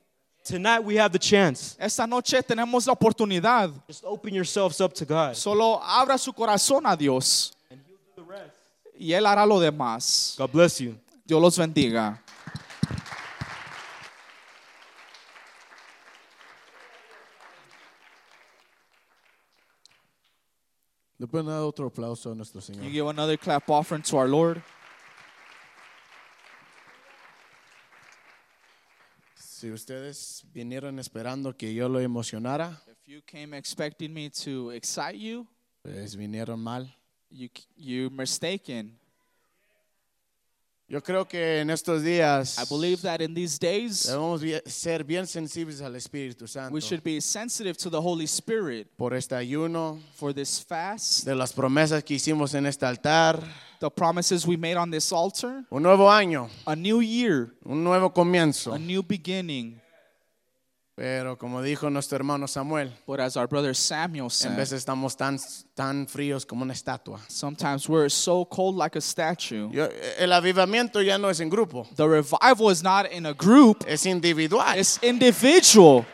[0.45, 1.77] Tonight we have the chance.
[1.79, 3.71] Esta noche tenemos la oportunidad.
[3.87, 5.35] Just open yourselves up to God.
[5.37, 8.57] Solo abra su corazón a Dios And He'll do the rest.
[8.99, 10.35] y Él hará lo demás.
[10.39, 10.97] God bless you.
[11.27, 12.19] Dios los bendiga.
[21.19, 24.63] Le pueden dar otro aplauso a nuestro You give another clap offering to our Lord.
[29.35, 35.19] Si ustedes vinieron esperando que yo lo emocionara, If you came expecting me to excite
[35.19, 35.49] you,
[35.83, 36.95] pues vinieron mal.
[37.31, 38.97] you you're mistaken.
[40.91, 45.27] Yo creo que en estos días I believe that in these days, debemos ser bien
[45.27, 49.99] sensibles al Espíritu Santo we should be sensitive to the Holy Spirit por este ayuno,
[50.15, 53.39] for this fast, de las promesas que hicimos en este altar.
[53.81, 58.11] the promises we made on this altar, Un nuevo año, a new year, un nuevo
[58.11, 58.73] comienzo.
[58.73, 59.79] a new beginning.
[60.99, 65.17] Pero como dijo nuestro hermano Samuel, But as our brother Samuel en said, veces estamos
[65.17, 65.39] tan,
[65.77, 67.21] tan fríos como una estatua.
[67.29, 69.71] sometimes we're so cold like a statue.
[69.71, 69.89] Yo-
[70.19, 74.07] el avivamiento ya no es en grupo, The revival is not in a group, es
[74.07, 74.77] individual.
[74.77, 76.05] it's individual.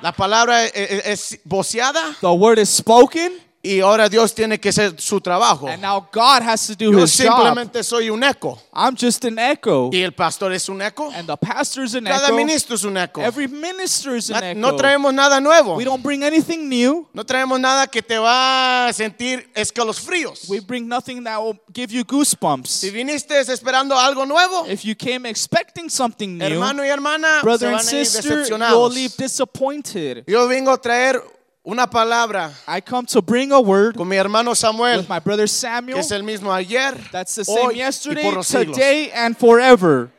[0.00, 3.32] La palabra es, es- es voceada The word is spoken,
[3.64, 5.66] y ahora Dios tiene que hacer su trabajo.
[5.66, 7.26] and now God has to do Yo his job.
[7.34, 11.10] simplemente soy un eco I'm just an echo, y el pastor es un eco.
[11.14, 12.36] and the pastor's an Cada echo.
[12.36, 13.20] ministro es un eco.
[13.22, 14.60] Every minister is an Na- echo.
[14.60, 15.76] No traemos nada nuevo.
[15.76, 17.06] We don't bring anything new.
[17.14, 20.48] No traemos nada que te va a sentir escalofríos.
[20.48, 22.68] We bring nothing that will give you goosebumps.
[22.68, 27.42] Si viniste esperando algo nuevo, If you came expecting something new, hermano y hermana, se
[27.42, 30.24] brother and van a ir sister, you'll leave disappointed.
[30.26, 31.22] Yo vengo a traer
[31.66, 35.44] una palabra I come to bring a word con mi hermano Samuel, with my brother
[35.44, 35.98] que Samuel.
[35.98, 38.76] es el mismo ayer, That's the same hoy y yesterday, por los siglos.
[38.76, 40.10] today, and forever.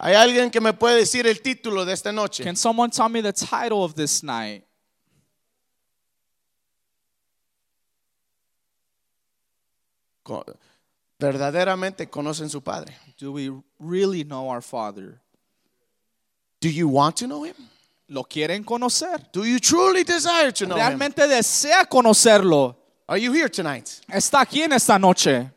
[0.00, 2.44] Hay alguien que me puede decir el título de esta noche.
[2.44, 4.62] Can someone tell me the title of this night?
[10.22, 10.44] Co-
[11.18, 12.94] Verdaderamente conocen su padre.
[13.18, 15.20] Do we really know our Father?
[16.60, 17.56] Do you want to know him?
[18.08, 19.28] ¿Lo quieren conocer?
[19.32, 20.82] Do you truly desire to know him?
[20.82, 22.74] ¿Realmente desea conocerlo?
[23.06, 23.86] Are you here tonight?
[24.08, 25.50] ¿Está aquí en esta noche?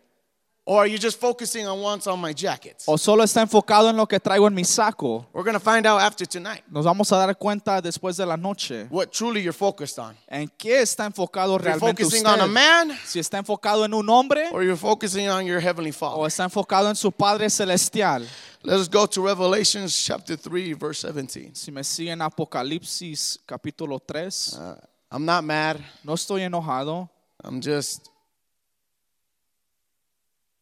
[0.72, 2.82] Or are you just focusing on what's on my jacket?
[2.88, 5.26] ¿O solo está enfocado en lo que traigo en mi saco?
[5.34, 8.38] We're going to find out after tonight Nos vamos a dar cuenta después de la
[8.38, 8.88] noche.
[8.90, 10.16] what truly you're focused on.
[10.30, 12.42] ¿En qué está enfocado If you're realmente focusing usted?
[12.42, 15.92] on a man Si está enfocado en un hombre or you're focusing on your heavenly
[15.92, 16.16] father.
[16.18, 18.26] o está enfocado en su Padre celestial.
[18.64, 21.54] Let us go to Revelations chapter 3 verse 17.
[21.54, 24.76] Si me siguen Apocalipsis capítulo 3, Uh,
[25.12, 25.82] I'm not mad.
[26.06, 27.10] no estoy enojado,
[27.44, 28.08] I'm just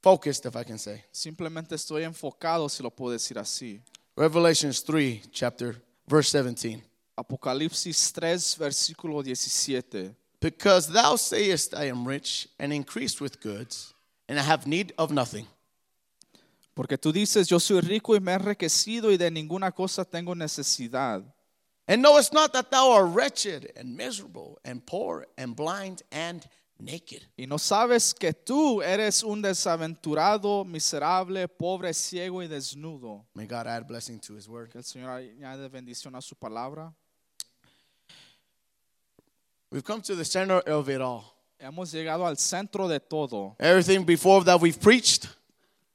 [0.02, 1.04] focused if I can say.
[1.12, 3.82] simplemente estoy enfocado, si lo puedo decir así.
[4.16, 6.82] Revelations 3 chapter verse 17.
[7.16, 10.16] Apocalipsis 3, versículo 17.
[10.40, 13.94] Because thou sayest I am rich and increased with goods
[14.28, 15.46] and I have need of nothing.
[16.74, 20.34] Porque tú dices, yo soy rico y me he enriquecido y de ninguna cosa tengo
[20.34, 21.24] necesidad.
[21.88, 26.48] And knowest not that thou art wretched and miserable and poor and blind and
[26.80, 27.22] naked.
[27.38, 33.26] Y no sabes que tú eres un desaventurado, miserable, pobre, ciego y desnudo.
[33.34, 34.70] May God add blessing to his word.
[34.70, 36.94] Que el Señor añade bendición a su palabra.
[39.72, 41.24] We've come to the center of it all.
[41.60, 43.56] Hemos llegado al centro de todo.
[43.60, 45.28] Everything before that we've preached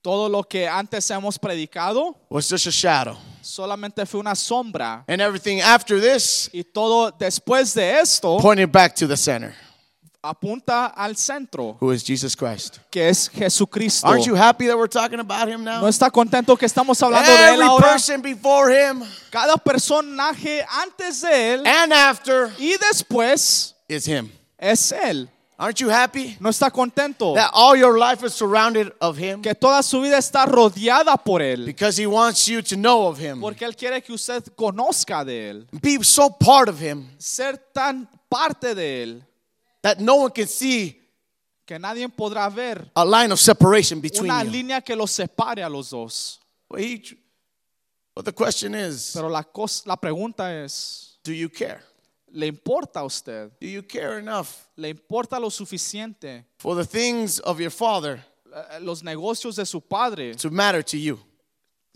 [0.05, 3.16] Todo lo que antes hemos predicado was just a shadow.
[3.41, 5.03] solamente fue una sombra.
[5.09, 9.55] And everything after this Y todo después de esto pointed back to the center,
[10.25, 12.79] apunta al centro, who is Jesus Christ.
[12.91, 14.07] que es Jesucristo.
[14.09, 15.81] Aren't you happy that we're talking about him now?
[15.81, 17.93] ¿No está contento que estamos hablando de él Every ahora?
[17.93, 24.31] person before him Cada personaje antes de él and after y después is him.
[24.59, 25.29] es él.
[25.57, 27.35] Aren't you happy ¿No está contento?
[27.35, 29.41] that all your life is surrounded of him?
[29.41, 31.64] Que toda su vida está rodeada por él.
[31.64, 33.41] Because he wants you to know of him.
[33.41, 35.66] Porque él quiere que usted conozca de él.
[35.81, 39.22] Be so part of him Ser tan parte de él
[39.85, 40.99] that no one can see
[41.66, 44.51] que nadie podrá ver a line of separation between una you.
[44.51, 46.41] línea que los separe a los dos.
[46.70, 47.03] Well, he,
[48.14, 51.80] but the question is, Pero la, cos- la pregunta es, do you care?
[52.32, 53.51] ¿le importa a usted?
[53.61, 58.80] Do you care enough ¿Le importa lo suficiente for the things of your father eh,
[58.80, 60.35] los negocios de su padre?
[60.35, 61.18] to matter to you?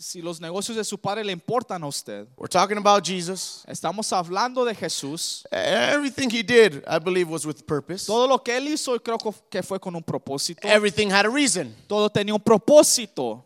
[0.01, 2.29] Si los negocios de su padre le importan a usted.
[2.37, 3.65] We're talking about Jesus.
[3.67, 5.45] Estamos hablando de Jesús.
[5.51, 8.07] Everything he did, I believe, was with purpose.
[8.07, 9.19] Todo lo que él hizo creo
[9.51, 10.69] que fue con un propósito.
[10.69, 11.75] Everything had a reason.
[11.89, 13.45] Todo tenía un propósito.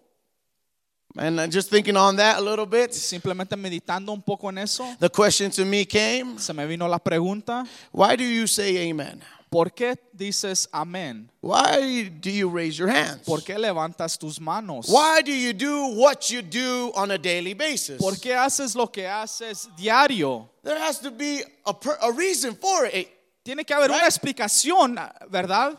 [1.17, 5.11] And just thinking on that a little bit, Simplemente meditando un poco en eso, the
[5.11, 9.23] question to me came se me vino la pregunta, why do you say amen?
[9.53, 11.31] ¿Por qué dices amén?
[11.43, 13.23] Why do you raise your hands?
[13.27, 14.89] ¿Por qué levantas tus manos?
[14.89, 17.99] Why do you do what you do on a daily basis?
[17.99, 20.49] ¿Por qué haces lo que haces diario?
[20.65, 23.09] There has to be a, per, a reason for it.
[23.45, 24.97] Tiene que haber una explicación,
[25.31, 25.77] ¿verdad?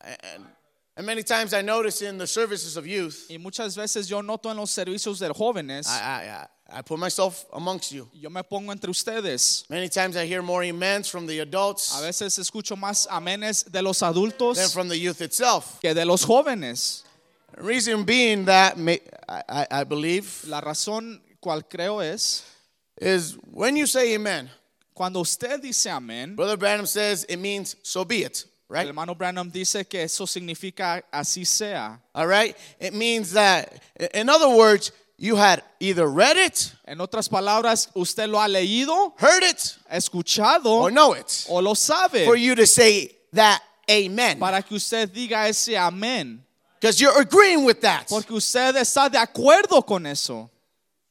[0.00, 0.46] And,
[0.96, 4.50] and many times I notice in the services of youth, Y muchas veces yo noto
[4.50, 8.08] en los servicios de jóvenes, I, I, I, I put myself amongst you.
[8.14, 9.64] yo me pongo entre ustedes.
[9.68, 11.98] Many times I hear more amens from the adults.
[11.98, 15.80] A veces escucho más amenes de los adultos than from the youth itself.
[15.80, 17.02] que de los jóvenes.
[17.56, 18.76] Reason being that
[19.28, 22.44] I, I, believe La razón cual creo es,
[23.00, 24.48] is when you say amen,
[24.94, 28.82] cuando usted dice amén, Brother Branham says it means so be it, Right?
[28.82, 31.98] el hermano Branham dice que eso significa así sea.
[32.14, 32.56] All right?
[32.78, 33.82] It means that,
[34.14, 39.12] in other words, you had either read it, En otras palabras, usted lo ha leído,
[39.18, 44.38] heard it, escuchado or know it o lo sabe for you to say that amen.
[44.38, 46.40] para que usted diga ese amén.
[46.80, 48.08] Because you're agreeing with that.
[48.08, 50.50] Porque usted está de acuerdo con eso.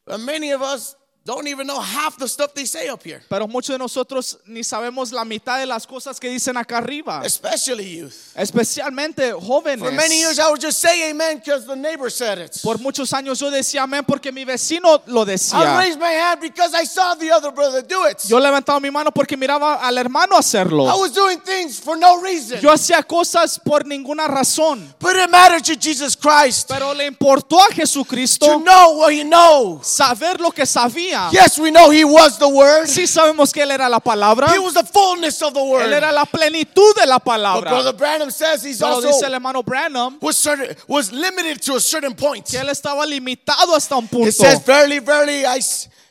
[0.05, 0.95] But many of us
[1.35, 4.63] don't even know half the stuff they say up here, Pero muchos de nosotros ni
[4.63, 7.21] sabemos la mitad de las cosas que dicen acá arriba.
[7.25, 8.13] especially youth.
[8.35, 9.79] Especialmente jóvenes.
[9.79, 12.57] For many years, I would just say amen because the neighbor said it.
[12.63, 15.77] Por muchos años yo decía amén porque mi vecino lo I decía.
[15.77, 18.19] raised my hand because I saw the other brother do it.
[18.27, 20.87] Yo levantaba mi mano porque miraba al hermano hacerlo.
[20.87, 22.59] I was doing things for no reason.
[22.61, 24.93] Yo hacía cosas por ninguna razón.
[24.99, 29.23] But it mattered to Jesus Christ Pero le importó a to Jesucristo know what he
[29.23, 29.85] knows.
[29.87, 31.18] saber lo que sabía.
[31.31, 32.87] Yes, we know he was the Word.
[32.87, 34.47] Sí sabemos que él era la palabra.
[34.53, 35.83] He was the fullness of the word.
[35.85, 37.97] Él era la plenitud de la But Brother palabra.
[37.97, 41.79] Branham says he's Pero dice also el hermano Branham was certain was limited to a
[41.79, 42.45] certain point.
[42.45, 44.31] que él estaba limitado hasta un It punto.
[44.31, 45.59] says, "Verily, verily, I,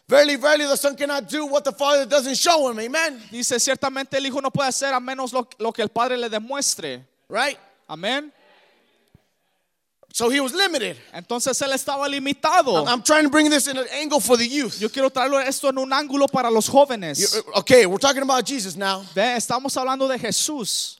[0.09, 3.23] verily, verily, the Son cannot do what the Father doesn't show him." Amen.
[3.31, 6.29] Dice, ciertamente el Hijo no puede hacer a menos lo, lo que el Padre le
[6.29, 7.05] demuestre.
[7.29, 7.59] Right.
[7.89, 8.33] Amén.
[10.13, 10.97] So he was limited.
[11.13, 12.87] Entonces él estaba limitado.
[12.89, 14.81] I'm trying to bring this in an angle for the youth.
[14.81, 17.19] Yo quiero traerlo esto en un ángulo para los jóvenes.
[17.21, 20.97] You- uh, Okay, we're talking about Jesus now, Ve, estamos hablando de Jesús,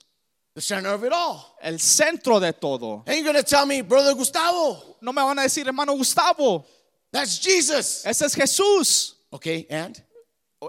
[0.53, 1.55] the center of it all.
[1.61, 3.03] el centro de todo.
[3.07, 6.65] And you're gonna tell me, brother Gustavo, No me van a decir, hermano Gustavo,
[7.11, 8.05] that's Jesus.
[8.05, 9.13] ese es Jesús.
[9.33, 10.01] Okay, and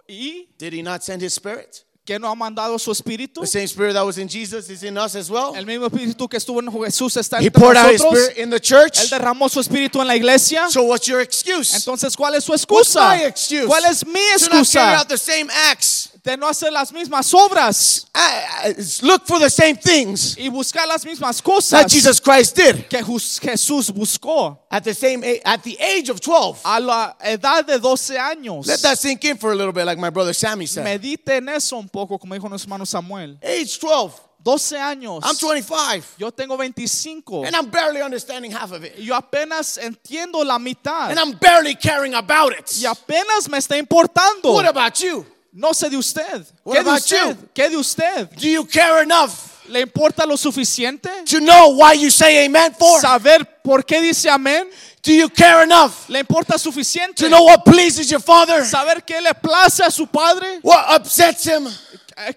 [0.09, 1.84] ¿Y did he not send his spirit?
[2.11, 3.42] Que no ha mandado su espíritu?
[3.42, 5.54] The same spirit that was in Jesus is in us as well.
[5.54, 8.36] El mismo espíritu que estuvo en Jesús está his nosotros.
[8.36, 8.98] in the church.
[8.98, 10.68] Él derramó su espíritu en la iglesia.
[10.70, 11.72] So what's your excuse?
[11.76, 13.16] Entonces, ¿cuál es su What's excusa?
[13.16, 13.66] my excuse?
[13.66, 14.98] ¿Cuál es mi To not carry excusa?
[14.98, 16.11] out the same acts.
[16.22, 18.74] De no hacer las mismas obras I- I-
[19.06, 23.02] look for the same things y buscar las mismas that cosas Jesus Christ did que
[23.02, 26.60] Jus- Jesús buscó at the same a- at the age of 12.
[26.64, 28.66] a la edad de 12 años.
[28.66, 30.84] Let that sink in for a little bit, like my brother Sammy said.
[30.84, 33.38] Medite en eso un poco, como dijo nuestro hermano Samuel.
[33.42, 34.12] Age 12.
[34.42, 35.22] 12 años.
[35.24, 37.44] I'm 25, Yo tengo 25.
[37.46, 41.10] and I'm barely understanding half of it, Yo apenas entiendo la mitad.
[41.10, 42.70] and I'm barely caring about it.
[42.80, 44.52] Y apenas me está importando.
[44.52, 45.26] What about you?
[45.53, 46.44] No sé de usted.
[46.64, 47.28] What ¿Qué de usted?
[47.36, 47.48] you?
[47.55, 48.28] ¿Qué de usted?
[48.36, 49.30] Do you care enough
[49.68, 51.09] ¿Le importa lo suficiente?
[51.26, 53.01] to know why you say amen for?
[53.01, 54.68] ¿Saber por qué dice amén?
[55.03, 57.14] Do you care enough ¿Le importa suficiente?
[57.22, 58.64] to know what pleases your Father?
[58.64, 60.61] ¿Saber qué le place a su padre?
[60.62, 61.66] What upsets him?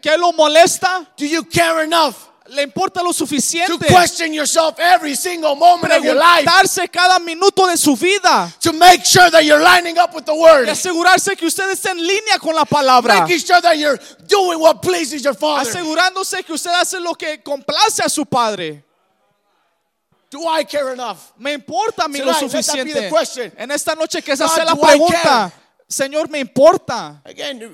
[0.02, 1.06] ¿Qué lo molesta?
[1.18, 2.16] Do you care enough
[2.48, 3.88] ¿Le importa lo to suficiente?
[3.88, 8.52] question yourself every single moment of your life Preguntarse cada minuto de su vida.
[8.60, 10.68] to make sure that you're lining up with the Y Word?
[10.70, 13.22] asegurarse que usted esté en línea con la palabra.
[13.22, 15.70] Making sure that you're doing what pleases your Father.
[15.70, 18.84] Asegurándose que usted hace lo que complace a su padre.
[20.30, 21.32] Do I care enough?
[21.38, 23.54] Me importa a mí lo Tonight, suficiente.
[23.56, 25.52] En esta noche que se God, hace la pregunta.
[25.88, 27.22] Señor, me importa.
[27.24, 27.72] Again,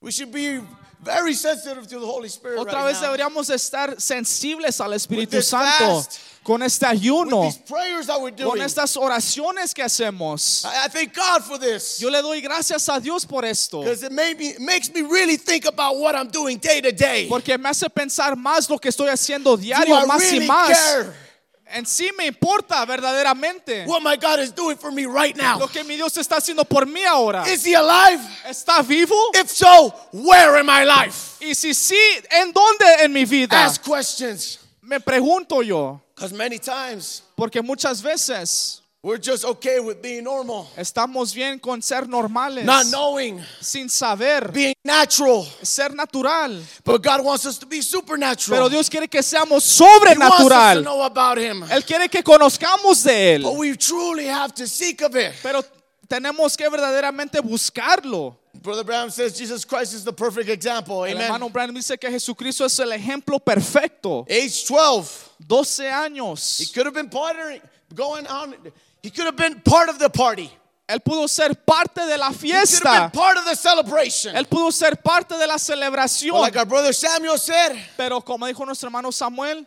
[0.00, 0.62] we should be
[1.00, 3.08] very sensitive to the Holy Spirit Otra right vez now.
[3.08, 8.60] deberíamos estar sensibles al Espíritu Santo fast, con este ayuno, These prayers that we're con
[8.60, 10.64] estas oraciones que hacemos.
[10.64, 11.98] I, I thank God for this.
[12.00, 15.36] Yo le doy gracias a Dios por esto, Because it, made me, makes me really
[15.36, 17.26] think about what I'm doing day to day.
[17.28, 20.68] porque me hace pensar más lo que estoy haciendo diario, más y más.
[20.68, 21.27] care
[21.70, 25.58] En sí me importa verdaderamente what my God is doing for me right now?
[25.58, 27.44] lo que mi Dios está haciendo por mí ahora.
[27.46, 28.22] Is He alive?
[28.46, 29.14] ¿Está vivo?
[29.34, 31.36] If so, where in my life?
[31.40, 32.00] Y si sí,
[32.30, 33.64] ¿en dónde en mi vida?
[33.64, 34.58] Ask questions.
[34.82, 40.68] Me pregunto yo, Because many times porque muchas veces we're just okay with being normal,
[40.76, 45.44] estamos bien con ser normales, not knowing, sin saber, being natural.
[45.62, 46.60] ser natural.
[46.84, 48.58] But God wants us to be supernatural.
[48.58, 50.82] Pero Dios quiere que seamos He wants us to sobrenatural.
[50.84, 51.62] know about Him.
[51.70, 53.42] Él quiere que conozcamos de Él.
[53.42, 55.32] But we truly have to seek of it.
[55.42, 55.62] Pero
[56.08, 58.36] tenemos que verdaderamente buscarlo.
[58.60, 61.04] Brother Brown says Jesus Christ is the perfect example.
[61.04, 61.22] El Amen.
[61.22, 64.26] hermano Branham dice que Jesucristo es el ejemplo perfecto.
[64.28, 65.30] Age 12.
[65.46, 66.72] 12 He años.
[66.74, 67.60] could have been partying,
[67.94, 68.56] going on.
[69.02, 70.50] He could have been part of the party.
[70.88, 72.82] Él pudo ser parte de la He could have fiesta.
[72.84, 74.34] been part of the celebration.
[74.34, 76.40] Él pudo ser parte de la celebración.
[76.40, 79.66] like our brother Samuel said, Pero como dijo nuestro hermano Samuel,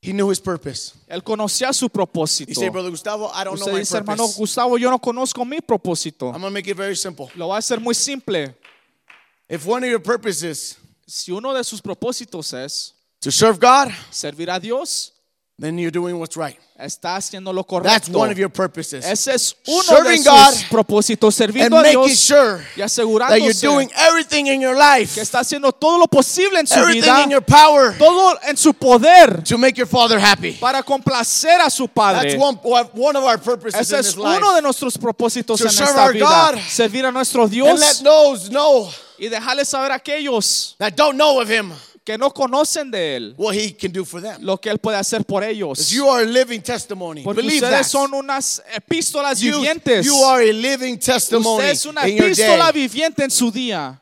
[0.00, 0.94] he knew his purpose.
[1.08, 2.54] él conocía su propósito.
[2.54, 4.38] say, Brother Gustavo, I don't know Usted my dice, hermano purpose.
[4.38, 6.32] Gustavo, yo no conozco mi propósito.
[6.34, 7.30] I'm to make it very simple.
[7.36, 8.54] Lo voy a hacer muy simple.
[9.48, 14.48] If one of your purposes Si uno de sus propósitos es to serve God, servir
[14.50, 15.11] a Dios,
[15.58, 16.58] then you're doing what's right.
[16.78, 19.04] está haciendo lo That's one of your purposes.
[19.04, 22.82] Ese es uno Serving de God sus propósitos, and servindo a making Dios sure y
[22.82, 26.78] that you're doing everything in your life, que está haciendo todo lo posible en su
[26.78, 30.52] everything vida, in your power todo en su poder to make your father happy.
[30.54, 32.58] para complacer a su That's one,
[32.94, 34.40] one of our purposes Ese in es this life.
[34.56, 36.26] de nuestros propósitos To en serve esta our vida.
[36.26, 36.58] God.
[36.68, 38.88] Servir a nuestro And let those know
[39.18, 41.72] y dejarles saber a aquellos that don't know of him
[42.04, 44.36] que no conocen de Él what he can do for them.
[44.40, 45.90] lo que Él puede hacer por ellos.
[45.90, 47.22] You are a living testimony.
[47.22, 47.90] Porque Believe ustedes that.
[47.90, 50.04] son unas epístolas You, vivientes.
[50.04, 52.82] you are a living testimony Usted es una in your epístola day.
[52.88, 54.00] viviente en su día.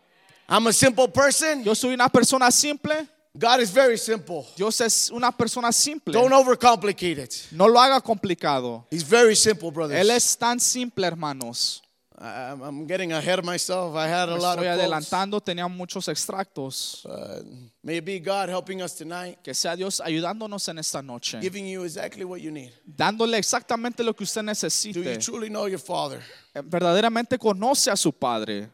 [0.48, 1.62] I'm a simple person.
[1.62, 3.06] Yo soy una persona simple.
[3.32, 4.44] God is very simple.
[4.56, 6.12] Dios es una persona simple.
[6.12, 7.34] Don't overcomplicate it.
[7.52, 8.84] No lo haga complicado.
[8.90, 10.00] He's very simple, brothers.
[10.00, 11.80] Él es tan simple, hermanos.
[12.22, 13.96] I'm, I'm getting ahead of myself.
[13.96, 14.80] I had a lot of estoy quotes.
[14.82, 17.06] adelantando, tenía muchos extractos.
[17.06, 17.42] Uh,
[17.82, 21.40] may it be God helping us tonight, Que sea Dios ayudándonos en esta noche.
[21.40, 22.72] giving you exactly what you need.
[22.86, 25.18] Dándole exactamente lo que usted Do you necesite.
[25.24, 26.20] truly know your Father?
[26.54, 28.68] Verdaderamente conoce a su Padre.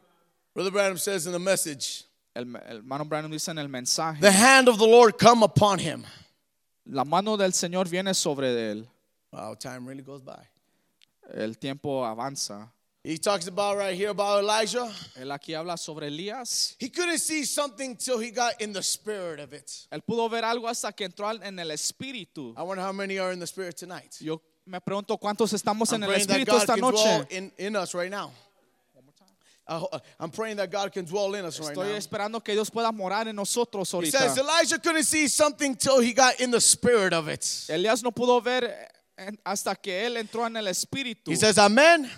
[0.53, 2.03] Brother Branham says in the message,
[2.34, 4.20] El, el hermano Branham dice en el mensaje.
[4.20, 6.05] the hand of the Lord come upon him.
[6.84, 8.86] La mano del Señor viene sobre él.
[9.32, 10.42] Wow, time really goes by.
[11.32, 12.72] El tiempo avanza.
[13.07, 14.92] He talks about right here about Elijah.
[15.16, 16.74] Él aquí habla sobre Elías.
[16.80, 19.86] He couldn't see something till he got in the spirit of it.
[19.92, 22.52] Él pudo ver algo hasta que entró en el espíritu.
[22.59, 24.16] I wonder how many are in the spirit tonight.
[24.20, 27.18] Yo me pregunto cuántos estamos I'm en el praying that espíritu God esta can dwell
[27.20, 27.26] noche.
[27.30, 28.32] in, in us right now.
[29.68, 31.96] I ho- I'm praying that God can dwell in us right Estoy now.
[31.96, 36.12] esperando que Dios pueda morar en nosotros He says Elijah couldn't see something till he
[36.12, 37.42] got in the spirit of it.
[37.68, 38.64] Elías no pudo ver
[39.16, 41.30] eh, hasta que él entró en el espíritu.
[41.30, 42.11] He says, Amen.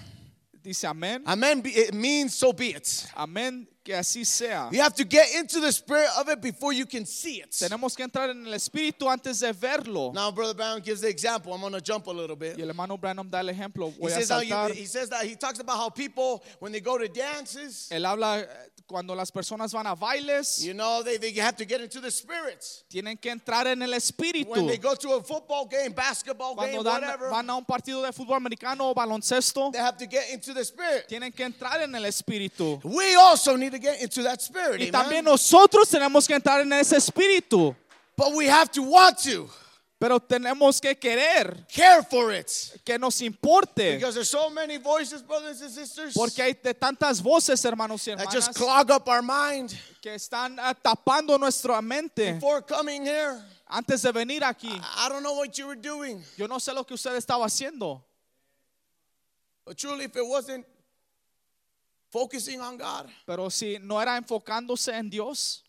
[0.69, 1.23] Dice amén.
[1.25, 1.63] Amen.
[1.65, 3.07] It means so be it.
[3.17, 4.69] Amén, que así sea.
[4.71, 7.51] You have to get into the spirit of it before you can see it.
[7.51, 10.13] Tenemos que entrar en el espíritu antes de verlo.
[10.13, 11.55] Now, Brother Branham gives the example.
[11.55, 12.59] I'm going to jump a little bit.
[12.59, 13.95] Y el hermano Branham da el ejemplo.
[13.99, 16.81] He a says, how you, he says that he talks about how people, when they
[16.81, 18.47] go to dances, Él habla eh,
[18.87, 22.11] cuando las personas van a bailes, you know, they, they have to get into the
[22.11, 22.85] spirit.
[22.91, 24.51] tienen que entrar en el espíritu.
[24.51, 27.65] When they go to a football game, basketball game, Cuando dan- whatever, van a un
[27.65, 31.09] partido de fútbol americano o baloncesto, they have to get into the spirit.
[31.09, 32.81] tienen que entrar en el espíritu.
[32.85, 34.81] We also need to get into that spirit.
[34.81, 34.93] Y amen?
[34.93, 37.75] también nosotros tenemos que entrar en ese espíritu.
[38.17, 39.49] But we have to want to
[40.01, 42.49] Pero tenemos que querer care for it.
[42.85, 43.97] que nos importe.
[43.97, 48.15] Because there's so many voices, brothers and sisters, Porque hay de tantas voces, hermanos y
[48.15, 53.05] that just hermanas, clog up our mind que están ah, tapando nuestra mente before coming
[53.05, 53.43] here.
[53.69, 54.71] antes de venir aquí.
[54.71, 58.01] I don't know what you were doing, Yo no sé lo que usted estaba haciendo,
[59.65, 60.65] but truly, if it wasn't
[62.11, 65.65] focusing on God, pero si no era enfocándose en Dios,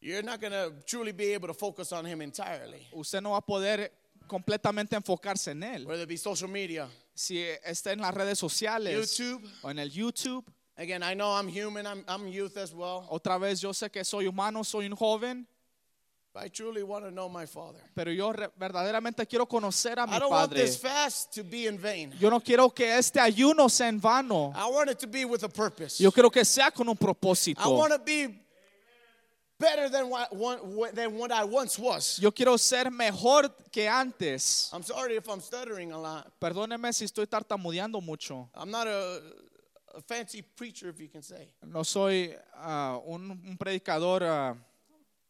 [0.00, 2.86] you're not going to truly be able to focus on Him entirely.
[2.92, 3.90] usted no va a poder
[4.28, 5.86] completamente enfocarse en Él.
[5.86, 9.48] Whether it be social media, Si está en las redes sociales YouTube.
[9.62, 10.44] o en el YouTube,
[10.76, 13.06] Again, I know I'm human, I'm, I'm youth as well.
[13.08, 15.46] otra vez yo sé que soy humano, soy un joven,
[16.36, 17.78] I truly want to know my Father.
[17.94, 20.64] pero yo verdaderamente quiero conocer a mi I don't want Padre.
[20.64, 22.12] this fast to be in vain.
[22.18, 24.52] Yo no quiero que este ayuno sea en vano.
[24.56, 26.02] I want it to be with a purpose.
[26.02, 27.76] Yo quiero que sea con un I propósito.
[27.76, 28.34] want to be
[29.58, 32.18] better than what, what, than what I once was.
[32.20, 34.70] Yo quiero ser mejor que antes.
[34.72, 36.26] I'm sorry if I'm stuttering a lot.
[36.40, 38.48] Perdóneme si estoy tartamudeando mucho.
[38.56, 39.22] I'm not a,
[39.96, 41.52] a fancy preacher, if you can say.
[41.64, 44.56] No soy ah, un, un predicador ah,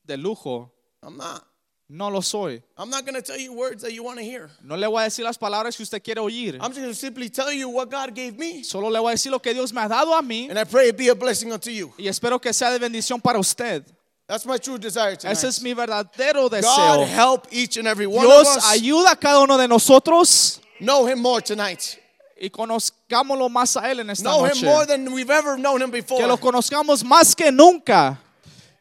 [0.03, 0.71] de lujo.
[1.05, 1.45] I'm not.
[1.89, 2.63] No lo soy.
[2.79, 4.51] I'm not going to tell you words that you want to hear.
[4.63, 6.55] No le voy a decir las palabras que usted quiere oír.
[6.55, 8.63] I'm just going to simply tell you what God gave me.
[8.63, 10.65] Solo le voy a decir lo que Dios me ha dado a mí And I
[10.65, 11.93] pray it be a blessing unto you.
[11.99, 13.85] y espero que sea de bendición para usted.
[14.27, 15.37] That's my true desire tonight.
[15.37, 19.17] Ese es mi verdadero God help each and every one of Dios us ayuda a
[19.17, 21.99] cada uno de nosotros know Him more tonight.
[22.41, 25.91] y conozcámoslo más a Él en esta Know Him more than we've ever known Him
[25.91, 26.19] before.
[26.19, 28.19] Que lo conozcamos más que nunca.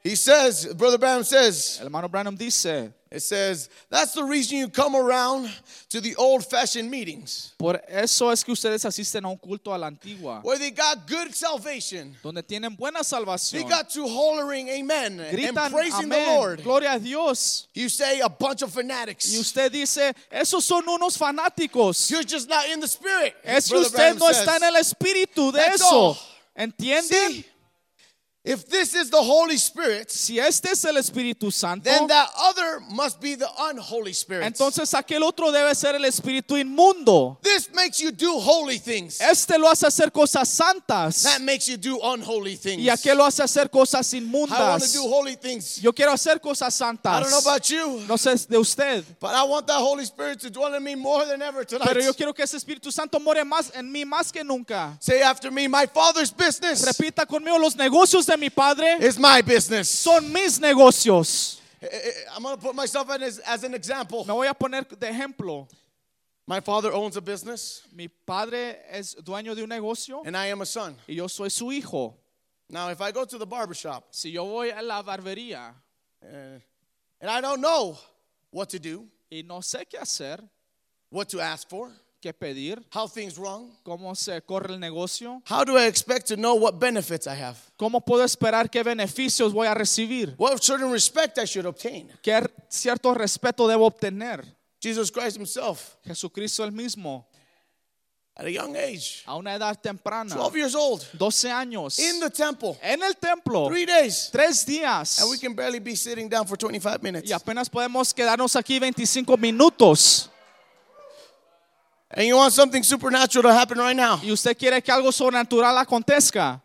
[0.03, 4.67] He says, Brother Branham says, El hermano Branham dice, it says, that's the reason you
[4.67, 5.49] come around
[5.89, 9.77] to the old fashioned meetings por eso es que ustedes asisten a un culto a
[9.77, 12.13] la antigua, where they got good salvation.
[12.21, 13.61] donde tienen buena salvación.
[13.61, 16.63] They got to hollering amen and Gritan praising the Lord.
[16.63, 17.67] gloria a Dios.
[17.73, 19.33] You say a bunch of Y fanatics.
[19.37, 22.11] usted dice, esos son unos fanáticos.
[22.11, 23.35] You're just not in the spirit.
[23.45, 24.39] Es que usted Branham no says.
[24.45, 25.85] está en el espíritu de That's eso.
[25.85, 26.17] all.
[26.57, 27.03] ¿Entienden?
[27.31, 27.45] See?
[28.45, 32.81] If this is the Holy Spirit, Si este es el Espíritu Santo, then that other
[32.91, 34.43] must be the unholy spirit.
[34.45, 37.37] entonces aquel otro debe ser el Espíritu inmundo.
[37.41, 39.21] this makes you do holy things.
[39.21, 42.81] Este lo hace hacer cosas santas That makes you do unholy things.
[42.83, 45.81] y aquel lo hace hacer cosas I want to do holy things.
[45.81, 47.13] Yo quiero hacer cosas santas.
[47.13, 50.39] I don't know about you, No sé de usted, but I want that Holy Spirit
[50.41, 51.87] to dwell in me more than ever tonight.
[51.87, 54.97] pero yo quiero que ese Espíritu Santo more más en mí más que nunca.
[54.99, 59.41] Say after me, my Father's business Repita conmigo, los negocios de mi padre is my
[59.41, 59.89] business.
[59.89, 61.59] son mis negocios.
[61.81, 64.23] Eh, eh, I'm going to put myself as, as an example.
[64.25, 65.67] Me voy a poner de ejemplo.
[66.45, 70.61] My father owns a business, Mi padre es dueño de un negocio and I am
[70.61, 70.95] a son.
[71.07, 72.15] y yo soy su hijo.
[72.69, 75.73] Now, if I go to the barber shop Si yo voy a la barbería
[76.23, 76.59] uh,
[77.21, 77.97] and I don't know
[78.51, 80.39] what to do, y no sé qué hacer,
[81.09, 81.91] what to ask for,
[82.23, 86.35] qué pedir, how things run, cómo se corre el negocio, how do I expect to
[86.37, 87.57] know what benefits I have?
[87.77, 92.09] cómo puedo esperar qué beneficios voy a recibir, What certain respect I should obtain?
[92.23, 94.45] qué cierto respeto debo obtener.
[94.81, 97.25] Jesus Christ Himself, Jesucristo el mismo,
[98.35, 102.29] at a young age, a una edad temprana, 12 years old, 12 años, in the
[102.29, 105.19] temple, en el templo, three days, tres días.
[105.19, 107.29] and we can barely be sitting down for 25 minutes.
[107.29, 110.29] Y apenas podemos quedarnos aquí 25 minutos.
[112.15, 114.19] And you want something supernatural to happen right now.
[114.23, 116.61] Y usted quiere que algo sobrenatural acontezca.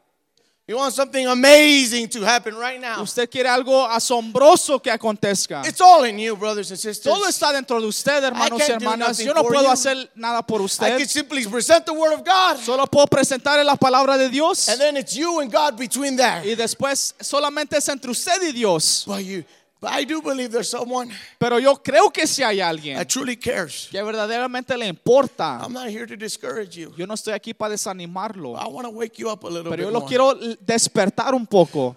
[0.69, 3.01] You want something amazing to happen right now.
[3.01, 5.67] Usted quiere algo asombroso que acontezca.
[5.67, 7.11] It's all in you, brothers and sisters.
[7.11, 9.19] Todo está dentro de usted, hermanos y hermanas.
[9.19, 9.71] Yo no puedo you.
[9.71, 13.77] hacer nada por I can simply present the word of God, Solo puedo presentarle la
[13.77, 14.69] palabra de Dios.
[14.69, 16.43] and then it's you and God between there.
[16.45, 19.05] Y después solamente es entre usted y Dios.
[19.07, 19.45] But you,
[19.81, 23.37] but I do believe there's someone Pero yo creo que si hay alguien that truly
[23.37, 23.89] cares.
[23.91, 26.93] que verdaderamente le importa, I'm not here to discourage you.
[26.97, 28.57] yo no estoy aquí para desanimarlo.
[28.57, 30.09] I want to wake you up a little Pero yo bit lo more.
[30.09, 31.97] quiero despertar un poco.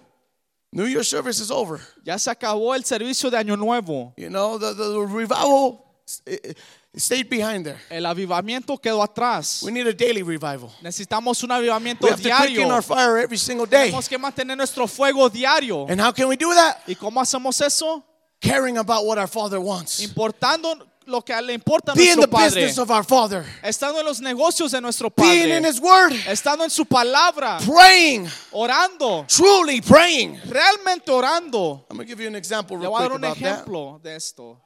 [0.74, 1.80] New Year service is over.
[2.02, 4.14] Ya se acabó el servicio de Año Nuevo.
[4.16, 5.84] You know the, the, the revival
[6.26, 6.56] it,
[6.94, 7.78] it stayed behind there.
[7.90, 9.62] El avivamiento quedó atrás.
[9.62, 10.70] We need a daily revival.
[10.82, 13.90] Necesitamos un avivamiento We have to quicken our fire every single day.
[13.90, 15.86] Tenemos que mantener nuestro fuego diario.
[15.88, 16.78] And how can we do that?
[16.86, 18.04] ¿Y cómo hacemos eso?
[18.40, 20.00] Caring about what our Father wants.
[20.00, 22.60] Importando lo que le importa a Be in nuestro the Padre.
[22.60, 23.44] business of our Father.
[23.62, 25.30] Estando en los negocios de nuestro Padre.
[25.46, 26.12] Being in His Word.
[26.28, 27.58] Estando en su palabra.
[27.64, 28.28] Praying.
[28.52, 29.24] Orando.
[29.28, 30.38] Truly praying.
[30.44, 31.86] Realmente orando.
[31.90, 34.02] I'm to give you an example Le voy a dar un about that.
[34.02, 34.60] de esto.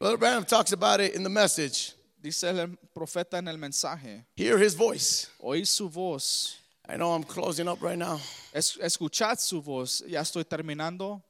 [0.00, 1.92] Brother Branham talks about it in the message.
[2.22, 4.24] Dice el profeta en el mensaje.
[4.34, 5.28] Hear His voice.
[5.42, 6.56] Oí su voz.
[6.88, 8.18] I know I'm closing up right now,
[8.52, 10.02] Es- escuchad su voz.
[10.08, 11.22] Ya estoy terminando.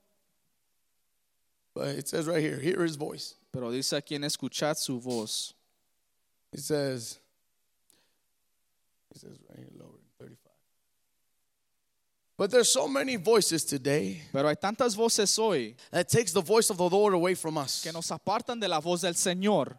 [1.75, 3.35] but it says right here, hear His voice.
[3.53, 5.53] Pero dice aquí en escuchad su voz.
[6.53, 7.19] It says,
[9.15, 9.80] it says right here, lower, 35.
[12.41, 16.71] But there's so many voices today Pero hay tantas voces hoy that takes the voice
[16.71, 17.83] of the Lord away from us.
[17.83, 19.77] que nos apartan de la voz del Señor.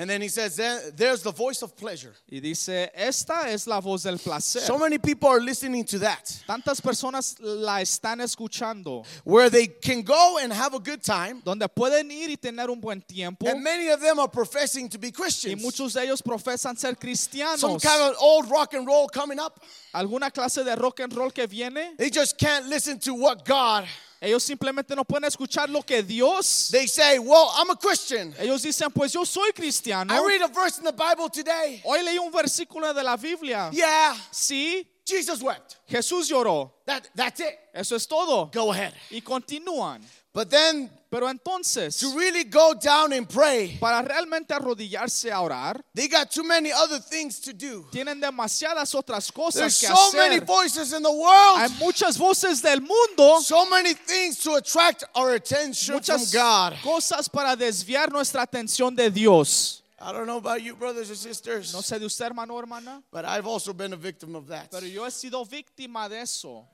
[0.00, 0.56] And then he says,
[0.96, 2.14] there's the voice of pleasure.
[2.32, 4.60] Y dice, esta es la voz del placer.
[4.60, 10.00] So many people are listening to that, Tantas personas la están escuchando, where they can
[10.00, 13.46] go and have a good time, donde pueden ir y tener un buen tiempo.
[13.46, 15.62] and many of them are professing to be Christians.
[15.62, 17.58] Y muchos de ellos profesan ser cristianos.
[17.58, 19.62] Some kind of old rock and roll coming up.
[19.94, 23.84] Alguna clase de rock and roll que viene, They just can't listen to what God.
[24.20, 26.68] Ellos simplemente no pueden escuchar lo que Dios.
[26.70, 28.34] They say, "Well, I'm a Christian.
[28.38, 30.12] Ellos dicen, pues yo soy cristiano.
[30.14, 31.80] I read a verse in the Bible today.
[31.84, 33.70] Hoy leí un versículo de la Biblia.
[33.72, 35.76] Yeah, Sí, Jesus wept.
[35.88, 36.72] Jesús lloró.
[36.84, 37.58] That that's it.
[37.74, 38.50] Eso es todo.
[38.52, 40.02] Go ahead." Y continúan.
[40.32, 45.82] But then Pero entonces, to really go down and pray, para realmente arrodillarse a orar,
[45.92, 47.84] they got too many other things to do.
[47.90, 51.58] tienen demasiadas otras cosas There's que so many voices in the world.
[51.58, 56.74] Hay muchas voces del mundo, So many things to attract our attention from muchas God.
[56.80, 59.82] cosas para desviar nuestra atención de Dios.
[60.00, 63.02] I don't know about you, brothers and sisters, No sé de usted, hermano o hermana,
[63.10, 64.70] but I've also been a victim of that.
[64.70, 66.64] pero yo he sido víctima de eso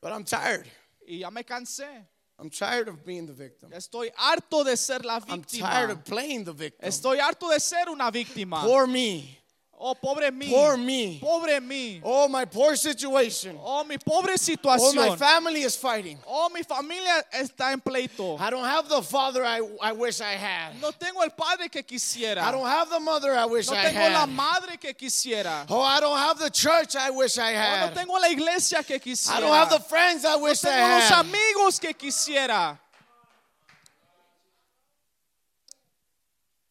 [0.00, 0.66] But I'm tired.
[1.06, 2.08] y ya me cansé.
[2.42, 3.70] I'm tired of being the victim.
[3.70, 5.30] Estoy harto de ser la víctima.
[5.30, 6.88] I'm tired of playing the victim.
[6.88, 8.62] Estoy harto de ser una víctima.
[8.62, 9.41] Poor me.
[9.84, 10.48] Oh, pobre mí.
[10.48, 11.18] Poor me.
[11.20, 12.00] Pobre mí.
[12.04, 13.58] Oh, my poor situation.
[13.60, 14.96] Oh, mi pobre situation.
[14.96, 16.18] Oh, my family is fighting.
[16.24, 18.38] Oh, mi familia está en pleito.
[18.38, 20.80] I don't have the father I, I wish I had.
[20.80, 22.42] No tengo el padre que quisiera.
[22.42, 24.28] I don't have the mother I wish No I tengo la had.
[24.28, 25.66] madre que quisiera.
[25.68, 29.00] Oh, I don't have the church I wish I Oh, no tengo la iglesia que
[29.00, 29.36] quisiera.
[29.36, 30.78] I don't have the friends I wish I had.
[30.78, 31.26] No tengo los had.
[31.26, 32.78] amigos que quisiera.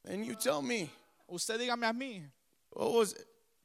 [0.06, 0.90] And you tell me,
[1.28, 2.22] Usted dígame a mí,
[2.74, 3.16] what was?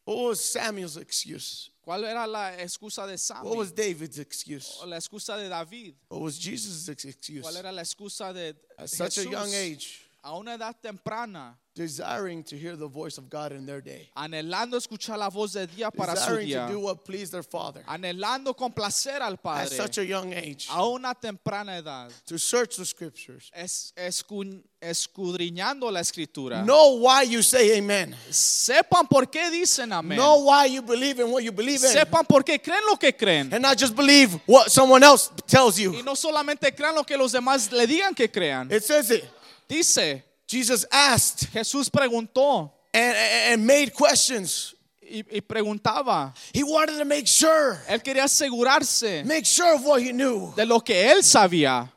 [0.04, 1.70] What was Samuel's excuse?
[1.84, 3.48] ¿Cuál era la excusa de Sammy?
[3.48, 4.78] What was David's excuse?
[4.86, 5.96] La excusa de David.
[6.08, 7.44] What was Jesus' excuse?
[7.44, 12.42] ¿Cuál era la excusa de At such a young age, A una edad temprana, desiring
[12.42, 15.92] to hear the voice of God in their day, anhelando escuchar la voz de Dios
[15.96, 17.84] para su desiring to do what pleased their Father.
[17.86, 22.76] anhelando complacer al At Padre such a young age, a una temprana edad, to search
[22.76, 23.52] the scriptures.
[23.54, 26.64] es, escu- escudriñando la escritura.
[26.64, 28.16] Know why you say amen.
[28.28, 30.18] Sepan por qué dicen amén.
[30.18, 31.90] Know why you believe in what you believe in.
[31.90, 33.52] Sepan por qué creen lo que creen.
[33.54, 35.94] And not just believe what someone else tells you.
[35.94, 38.72] Y no solamente crean lo que los demás le digan que crean.
[38.72, 39.24] It says it.
[39.68, 43.16] Dice, Jesus asked Jesús preguntó and,
[43.52, 44.76] and made questions.
[45.08, 46.34] y, y preguntaba.
[46.52, 50.52] He wanted to make sure, Él quería asegurarse make sure of what he knew.
[50.54, 51.90] de lo que él sabía.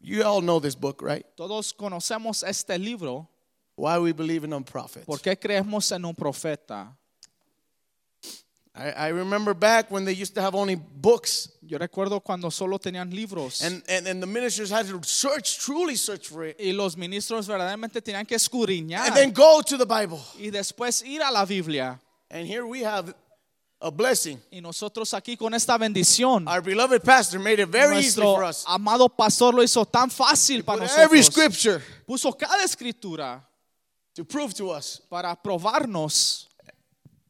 [0.00, 1.26] You all know this book, right?
[1.36, 3.28] Todos conocemos este libro.
[3.74, 5.04] Why we believe in prophets.
[5.04, 6.96] ¿Por qué creemos en un profeta?
[8.78, 12.78] I, I remember back when they used to have only books, Yo recuerdo cuando solo
[12.78, 16.72] tenían libros and, and, and the ministers had to search, truly search for it, y
[16.72, 20.20] los ministros verdaderamente tenían que escudriñar and then go to the Bible.
[20.38, 21.98] y después ir a la Biblia.
[22.30, 23.14] And here we have
[23.80, 24.38] a blessing.
[24.52, 28.64] Y nosotros aquí con esta bendición, Our beloved pastor made it very easy for us.
[28.68, 31.02] amado pastor lo hizo tan fácil para nosotros.
[31.04, 33.42] every scripture Puso cada escritura
[34.14, 35.00] to prove to us.
[35.10, 36.46] para probarnos.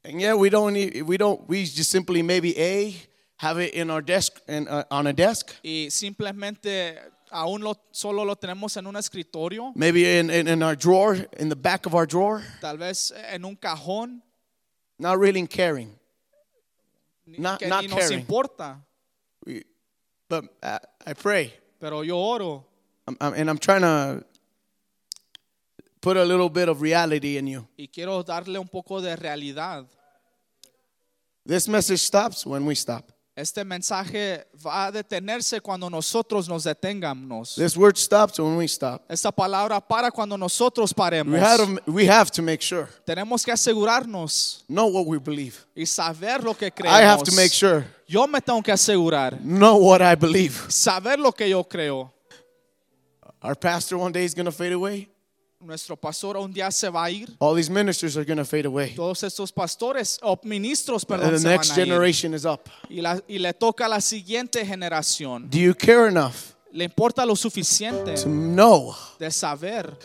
[0.09, 2.94] And yet we don't need, we don't we just simply maybe a
[3.38, 6.96] have it in our desk and uh, on a desk, Y simplemente
[7.32, 11.48] aún lo, solo lo tenemos en un escritorio, maybe in, in in our drawer, in
[11.48, 14.22] the back of our drawer, tal vez en un cajón,
[14.98, 15.90] not really caring.
[17.26, 18.20] ni- Not- que not ni nos caring.
[18.20, 18.76] importa.
[19.44, 19.64] We-
[20.28, 22.64] But uh, I pray, Pero yo oro
[23.09, 24.24] I'm, I'm- and I'm trying to
[26.00, 27.66] put a little bit of reality in you.
[27.76, 29.86] y quiero darle un poco de realidad.
[31.47, 33.12] This message stops when we stop.
[33.36, 37.55] Este mensaje va a detenerse cuando nosotros nos detengamos.
[37.55, 39.05] This word stops when we stop.
[39.11, 41.34] Esta palabra para cuando nosotros paremos.
[41.34, 45.66] We have to, we have to make sure, Tenemos que asegurarnos know what we believe.
[45.76, 46.99] y saber lo que creemos.
[46.99, 50.55] I have to make sure, Yo me tengo que asegurar, know what I believe.
[50.70, 52.11] saber lo que yo creo.
[53.42, 55.09] Our pastor one day is going to fade away.
[55.61, 57.34] Nuestro pastor un día se va a ir.
[57.38, 58.94] All these ministers are going to fade away.
[58.94, 61.86] Todos estos pastores o ministros, perdón, And the se van next a ir.
[61.86, 62.61] generation is up.
[62.90, 65.48] Y, la- y le toca a la siguiente generación.
[65.48, 66.34] Do you care enough
[66.72, 69.98] Le importa lo suficiente to know de saber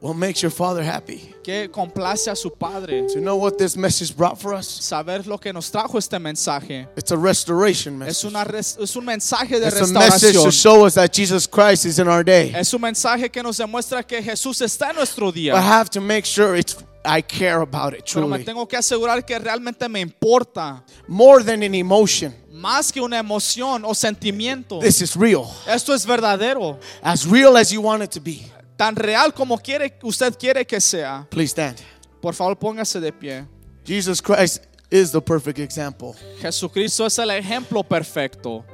[0.00, 1.34] what makes your father happy?
[1.42, 3.06] que complace a su padre.
[3.12, 4.66] To know what this message brought for us?
[4.66, 6.86] Saber lo que nos trajo este mensaje.
[6.96, 10.84] It's a restoration Es, una res- es un mensaje de It's a message to show
[10.84, 12.52] us that Jesus Christ is in our day.
[12.54, 16.00] Es un mensaje que nos demuestra que Jesús está en nuestro But I have to
[16.00, 18.26] make sure it's I care about it truly.
[18.26, 20.82] Pero me tengo que asegurar que realmente me importa.
[21.06, 22.34] More than an emotion.
[22.52, 24.80] Más que una emoción o sentimiento.
[24.80, 25.46] This is real.
[25.66, 26.78] Esto es verdadero.
[27.02, 28.50] As real as you want it to be.
[28.80, 31.26] Tan real como quiere, usted quiere que sea.
[31.28, 31.76] Please stand.
[32.18, 33.46] Por favor, póngase de pie.
[33.84, 36.14] Jesus Christ is the perfect example.
[36.40, 38.64] Jesucristo es el ejemplo perfecto.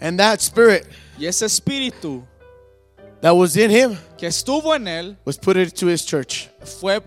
[0.00, 0.86] And that spirit
[1.18, 2.24] Y ese espíritu
[3.20, 6.48] that was in him que estuvo en él was put into his church.
[6.64, 7.02] fue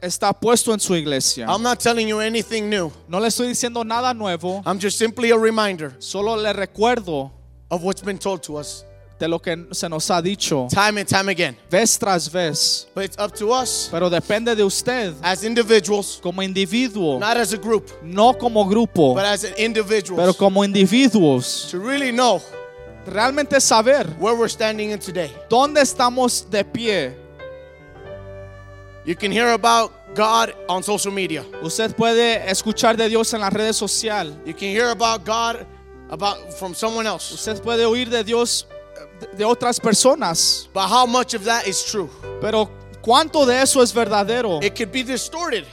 [0.00, 1.44] está puesto en su iglesia.
[1.46, 2.90] I'm not telling you anything new.
[3.06, 7.30] No le estoy diciendo nada nuevo, I'm just simply a reminder solo le recuerdo
[7.70, 8.86] of what's been told to us
[9.18, 11.56] de lo que se nos ha dicho time and time again.
[11.70, 12.88] vez tras vez.
[12.94, 17.52] But it's up to us Pero depende de usted as individuals, como individuo, not as
[17.52, 21.68] a group, no como grupo, but as individuals, pero como individuos.
[21.70, 22.40] to really know
[23.06, 25.30] Realmente saber where we're standing in today.
[25.50, 27.14] dónde estamos de pie.
[29.04, 31.44] You can hear about God on social media.
[31.62, 34.34] Usted puede escuchar de Dios en las redes sociales.
[34.46, 35.66] You can hear about God
[36.10, 37.32] about from someone else.
[37.34, 38.66] Usted puede oír de Dios
[39.32, 40.68] de- de otras personas.
[40.72, 42.08] But how much of that is true?
[42.40, 42.70] Pero
[43.02, 44.60] ¿cuánto de eso es verdadero?
[44.62, 45.64] It could be distorted.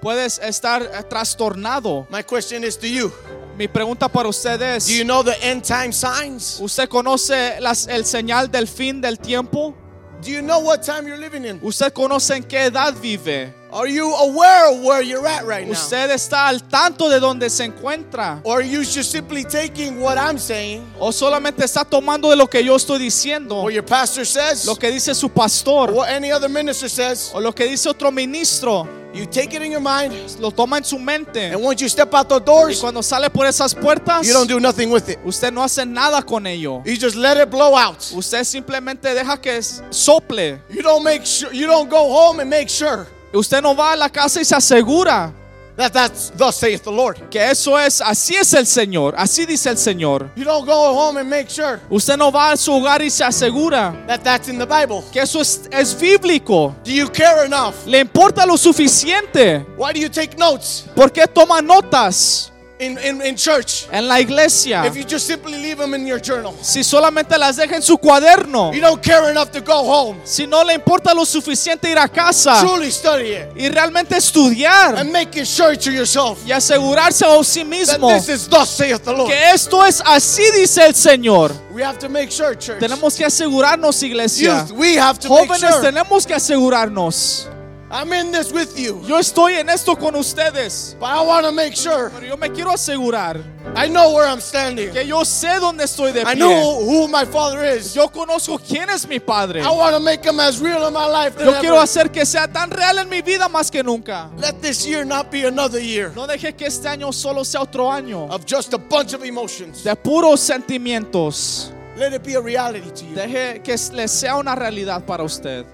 [0.00, 2.06] Puedes estar trastornado.
[2.10, 3.10] My question is to you.
[3.56, 6.58] Mi pregunta para usted es, Do you know the end time signs?
[6.60, 9.74] ¿usted conoce las- el señal del fin del tiempo?
[10.22, 11.60] Do you know what time you're living in?
[11.62, 13.52] ¿Usted conoce en qué edad vive?
[13.74, 15.72] Are you aware of where you're at right now?
[15.72, 18.40] ¿Usted está al tanto de dónde se encuentra?
[18.44, 22.46] Or are you just simply taking what I'm saying, ¿O solamente está tomando de lo
[22.46, 23.64] que yo estoy diciendo?
[23.64, 27.32] what your pastor says, Lo que dice su pastor what any other minister says?
[27.34, 30.84] o lo que dice otro ministro, You take it in your mind, lo toma en
[30.84, 31.52] su mente.
[31.52, 34.48] and once you step out the Y doors, cuando sale por esas puertas, you don't
[34.48, 35.18] do nothing with it.
[35.24, 36.80] usted no hace nada con ello.
[36.84, 37.98] You just let it blow out.
[38.12, 39.60] Usted simplemente deja que
[39.90, 40.60] sople.
[40.70, 43.08] You don't make sure you don't go home and make sure.
[43.34, 45.32] Usted no va a la casa y se asegura
[45.76, 47.16] that that's thus saith the Lord.
[47.30, 50.30] que eso es, así es el Señor, así dice el Señor.
[50.36, 53.24] You don't go home and make sure Usted no va a su hogar y se
[53.24, 55.02] asegura that that's in the Bible.
[55.12, 56.74] que eso es, es bíblico.
[56.84, 57.74] Do you care enough?
[57.86, 59.66] Le importa lo suficiente.
[59.76, 64.18] Why do you take notes ¿Por qué toma notas in, in, in church en la
[64.18, 64.84] iglesia?
[64.86, 66.54] if you just simply leave them in your journal?
[66.60, 68.72] Si solamente las deja en su cuaderno.
[68.72, 72.08] You don't care enough to go home, Si no le importa lo suficiente ir a
[72.08, 77.24] casa truly study it, y realmente estudiar and make it sure to yourself y asegurarse
[77.24, 79.28] a sí that mismo this is thus saith the Lord.
[79.30, 81.52] que esto es así dice el Señor.
[81.72, 82.78] We have to make sure, church.
[82.78, 84.60] Tenemos que asegurarnos, iglesia.
[84.68, 85.82] Youth, we have to make Jóvenes, sure.
[85.82, 87.48] tenemos que asegurarnos.
[87.94, 91.52] I'm in this with you, Yo estoy en esto con ustedes, but I want to
[91.52, 93.40] make sure pero yo me quiero asegurar
[93.76, 94.90] I know where I'm standing.
[94.92, 96.32] que yo sé dónde estoy de pie.
[96.32, 97.94] I know who my father is.
[97.94, 99.60] Yo conozco quién es mi padre.
[99.60, 102.26] I want to make him as real in my life than Yo quiero hacer que
[102.26, 104.28] sea tan real en mi vida más que nunca.
[104.38, 107.92] Let this year not be another year No deje que este año solo sea otro
[107.92, 109.84] año of just a bunch of emotions.
[109.84, 111.70] de puros sentimientos.
[111.96, 113.14] Let it be a reality to you.
[113.14, 115.64] Deje que le sea una realidad para usted.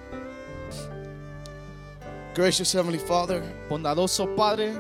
[2.35, 4.73] Gracious Heavenly Father, Bondadoso Padre,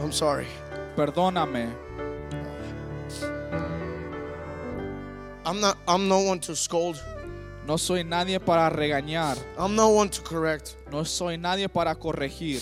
[0.00, 0.46] I'm sorry.
[0.96, 1.70] perdóname.
[5.44, 7.02] I'm not I'm no one to scold.
[7.66, 9.36] No soy nadie para regañar.
[9.58, 10.76] I'm no one to correct.
[10.90, 12.60] No soy nadie para corregir.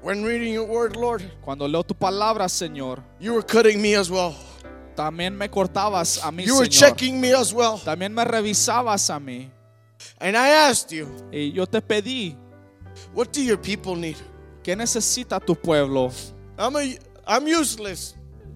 [0.00, 4.08] When reading your word, Lord, Cuando leo tu palabra, Señor, you were cutting me as
[4.10, 4.34] well.
[4.96, 6.78] también me cortabas a mí, You were Señor.
[6.96, 7.78] checking me as well.
[7.84, 9.50] También me revisabas a mí.
[10.20, 12.36] And I asked you, Y yo te pedí,
[13.14, 14.16] what do your people need?
[14.68, 16.12] ¿qué necesita tu pueblo?
[16.58, 18.14] I'm a I'm useless.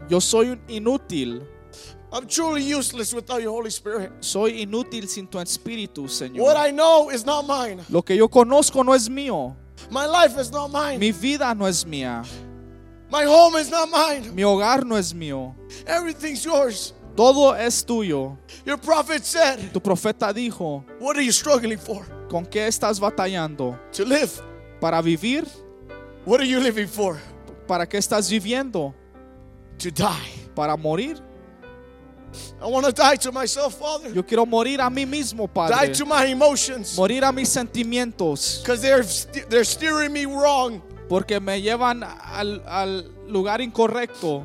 [0.08, 1.42] Yo soy un inútil.
[2.12, 4.12] I'm truly useless without your Holy Spirit.
[4.20, 6.40] Soy inútil sin tu espíritu, Señor.
[6.44, 7.80] What I know is not mine.
[7.88, 9.56] Lo que yo conozco no es mío.
[9.90, 10.98] My life is not mine.
[10.98, 12.24] Mi vida no es mía.
[13.10, 14.34] My home is not mine.
[14.34, 15.54] Mi hogar no es mío.
[15.86, 16.92] Everything's yours.
[17.16, 18.38] Todo es tuyo.
[18.64, 22.06] Your prophet said, Tu profeta dijo, What are you struggling for?
[22.28, 23.78] ¿con qué estás batallando?
[23.92, 24.30] To live.
[24.80, 25.46] ¿Para vivir?
[26.24, 27.18] What are you living for?
[27.66, 28.94] ¿Para qué estás viviendo?
[29.78, 30.48] To die.
[30.54, 31.18] ¿Para morir?
[32.62, 34.10] I want to die to myself, Father.
[34.14, 35.88] Yo quiero morir a mí mismo, Padre.
[35.88, 36.96] Die to my emotions.
[36.96, 38.60] Morir a mis sentimientos.
[38.62, 40.80] Because they're, st- they're steering me wrong.
[41.08, 44.44] Porque me llevan al, al lugar incorrecto.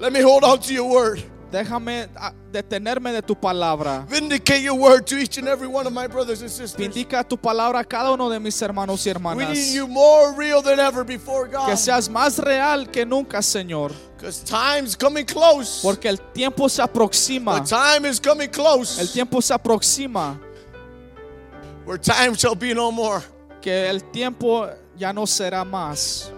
[0.00, 1.22] Let me hold on to your word.
[1.52, 4.06] Déjame ah, detenerme de tu palabra.
[4.08, 6.80] Vindicate your word to each and every one of my brothers and sisters.
[6.80, 9.74] Indica tu palabra a cada uno de mis hermanos y We need hermanas.
[9.74, 11.66] you more real than ever before God.
[11.68, 13.92] Que seas más real que nunca, Señor.
[14.16, 15.82] Because time's coming close.
[15.82, 17.62] Porque el tiempo se aproxima.
[17.62, 18.98] The time is coming close.
[18.98, 20.40] El tiempo se aproxima.
[21.84, 23.20] Where time shall be no more.
[23.60, 26.30] Que el tiempo ya no será más.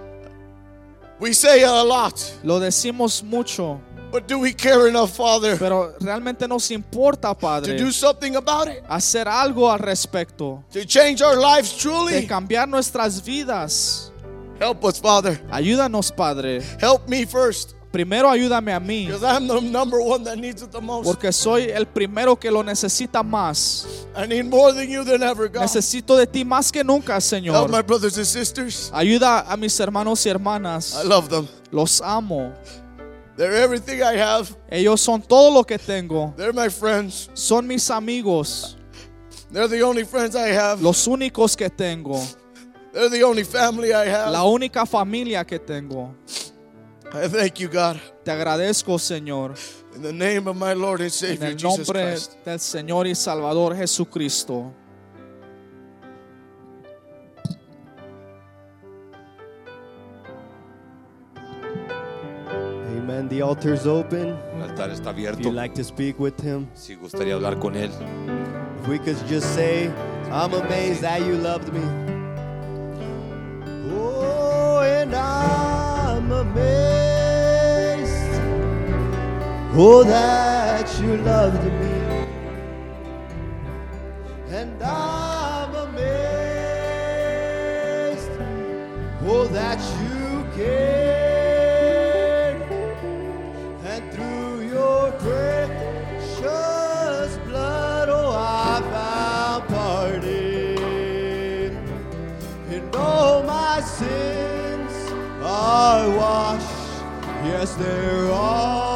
[1.20, 3.80] We say a lot, Lo decimos mucho.
[4.14, 7.76] But do we care enough, Father, Pero realmente nos importa, to Padre.
[7.76, 8.80] do something about it?
[8.88, 10.62] Hacer algo al respecto.
[10.72, 12.26] To change our lives De truly?
[12.28, 14.12] cambiar nuestras vidas.
[14.60, 15.40] Help us, Father.
[15.50, 16.62] Ayúdanos, Padre.
[16.80, 17.74] Help me first.
[17.90, 19.06] Primero ayúdame a mí.
[19.06, 21.06] Because I'm the number one that needs it the most.
[21.06, 24.06] Porque soy el primero que lo necesita más.
[24.16, 25.62] I need more than you than ever, God.
[25.62, 27.68] Necesito de ti más que nunca, Help Señor.
[27.68, 28.90] my brothers and sisters.
[28.94, 31.00] Ayuda a mis hermanos y hermanas.
[31.04, 31.48] I love them.
[31.72, 32.52] Los amo.
[33.36, 34.54] They're everything I have.
[34.70, 36.32] Ellos son todo lo que tengo.
[36.36, 37.30] They're my friends.
[37.34, 38.76] Son mis amigos.
[39.50, 40.80] They're the only friends I have.
[40.82, 42.20] Los únicos que tengo.
[42.92, 44.30] They're the only family I have.
[44.30, 46.14] La única familia que tengo.
[47.12, 48.00] I thank you, God.
[48.24, 49.54] Te agradezco, Señor.
[49.94, 52.32] In the name of my Lord and En Savior el Jesus nombre Christ.
[52.44, 54.72] del Señor y Salvador Jesucristo.
[63.04, 63.28] Amen.
[63.28, 64.34] The altar's open.
[64.56, 65.38] El altar está abierto.
[65.38, 67.90] If you'd like to speak with him, Si gustaría hablar con él.
[68.80, 69.90] if we could just say,
[70.32, 71.82] I'm amazed that you loved me.
[73.92, 76.64] Oh, and I'm amazed.
[79.76, 81.90] Oh, that you loved me.
[84.50, 86.00] And I'm amazed.
[89.26, 91.23] Oh, that you cared.
[105.74, 107.02] Are washed.
[107.44, 108.93] Yes, they're all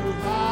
[0.00, 0.49] hard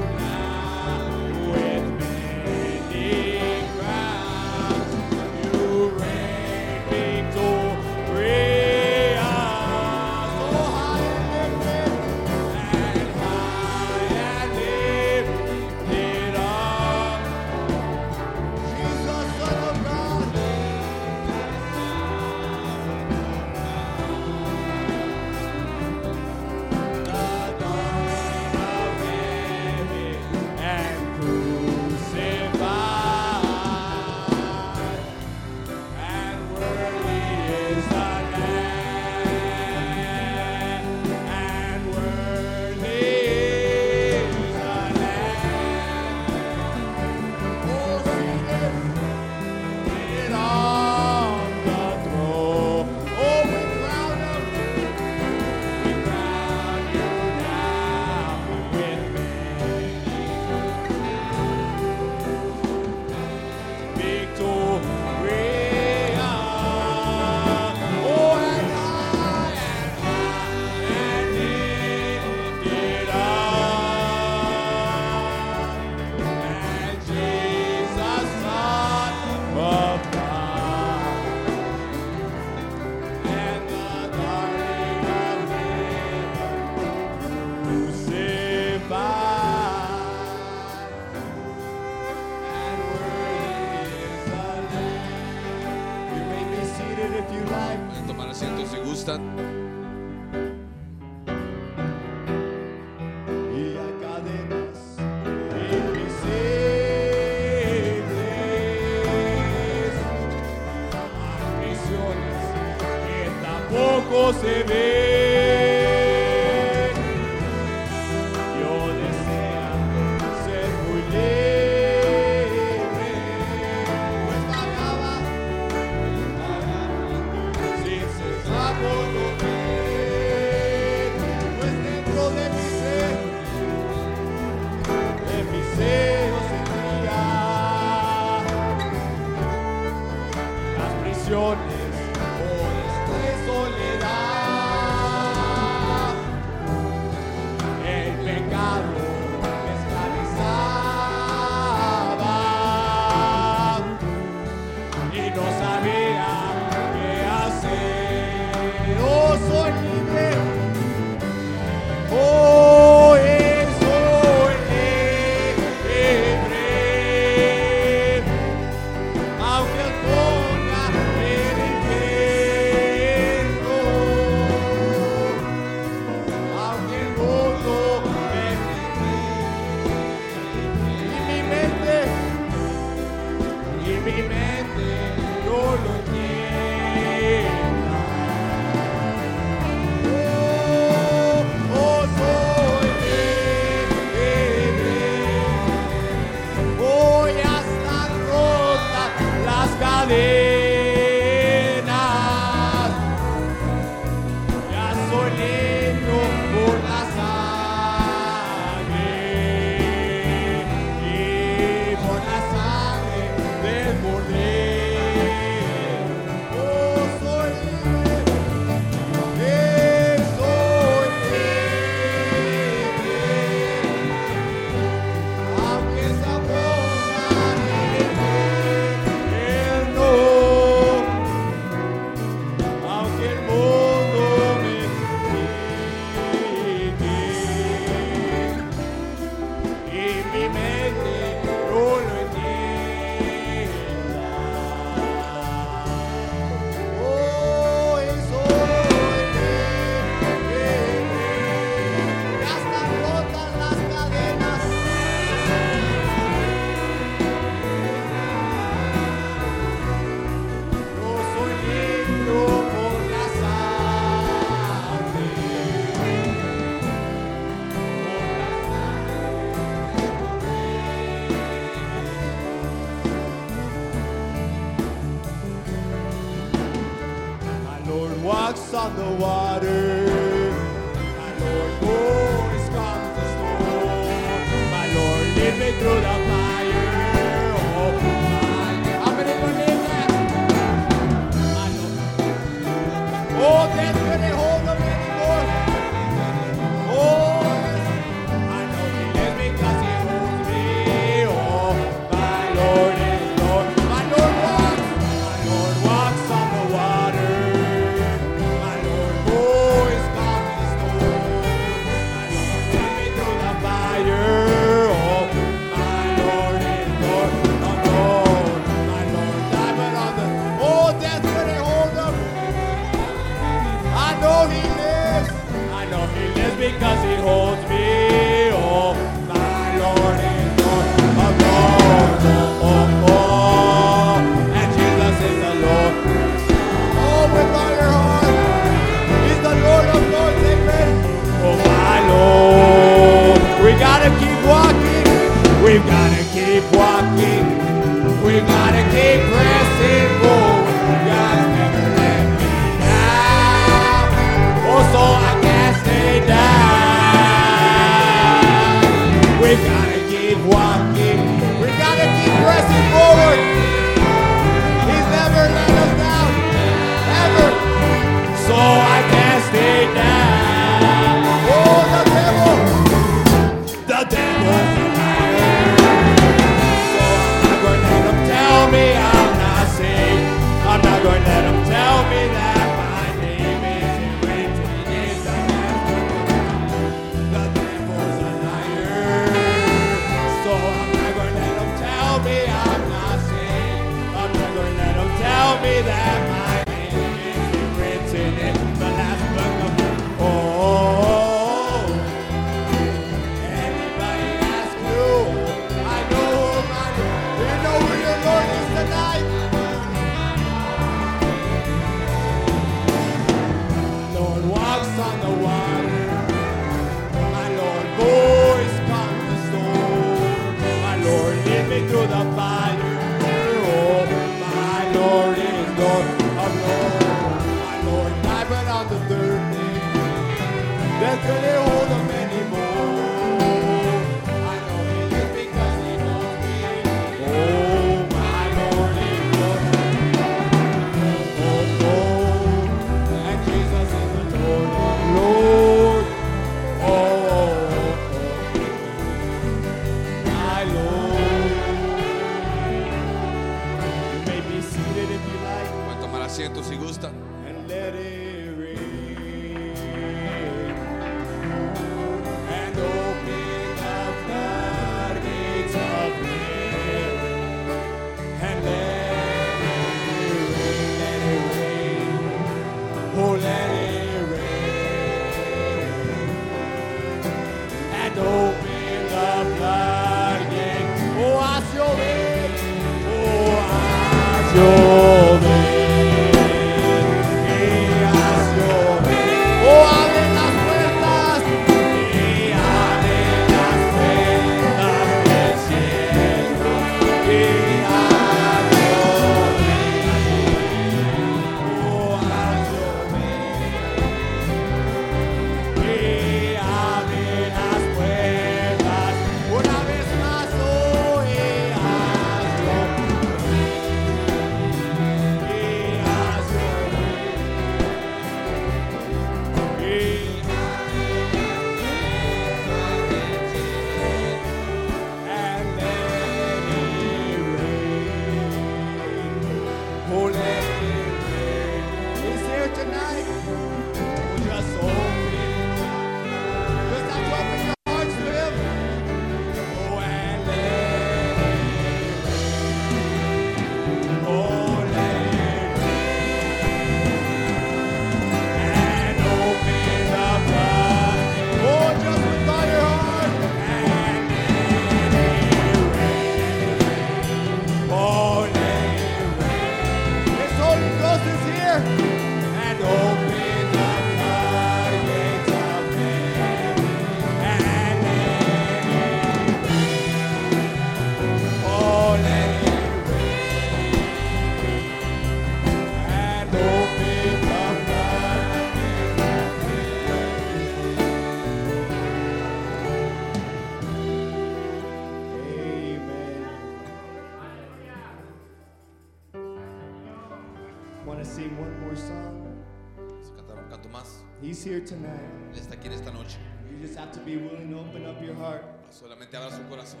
[598.98, 600.00] Solamente abra su corazón.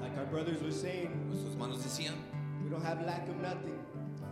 [0.00, 2.14] Like our brothers were saying, Nuestros hermanos decían,
[2.62, 3.78] we don't have lack of nothing.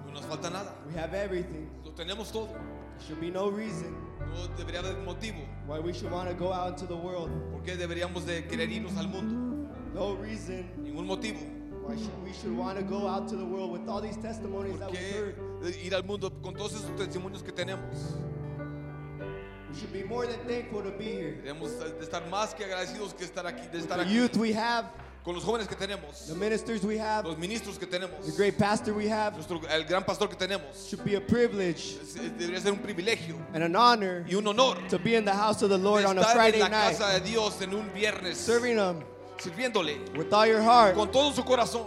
[0.07, 0.75] no nos falta nada.
[0.87, 1.69] We have everything.
[1.85, 2.49] Lo tenemos todo.
[2.49, 3.97] There should be no reason
[4.35, 5.41] No debería haber motivo.
[5.67, 7.31] why we should want to go out into the world.
[7.51, 9.69] ¿Por qué deberíamos de querer irnos al mundo?
[9.95, 11.39] No reason Ningún motivo.
[11.83, 14.77] why should we should want to go out to the world with all these testimonies
[14.77, 15.37] ¿Por that heard.
[15.63, 18.15] de ir al mundo con todos esos testimonios que tenemos?
[19.73, 21.37] We should be more than thankful to be here.
[21.45, 21.71] Debemos
[22.01, 24.13] estar más que agradecidos que estar aquí, de estar The aquí.
[24.15, 24.87] youth we have,
[25.23, 28.57] Con los jóvenes que tenemos, the ministers we have, los ministros que tenemos, the great
[28.59, 29.35] pastor we have.
[29.35, 30.89] nuestro, el gran pastor que tenemos.
[30.89, 34.77] should be a privilege Es- Debería ser un privilegio and an honor y un honor
[34.89, 36.97] to be in the house of the Lord on a estar en Friday la night,
[36.99, 39.05] casa de Dios en un viernes, serving Him
[39.39, 40.95] sirviéndole with all your heart.
[40.97, 41.87] con todo su corazón.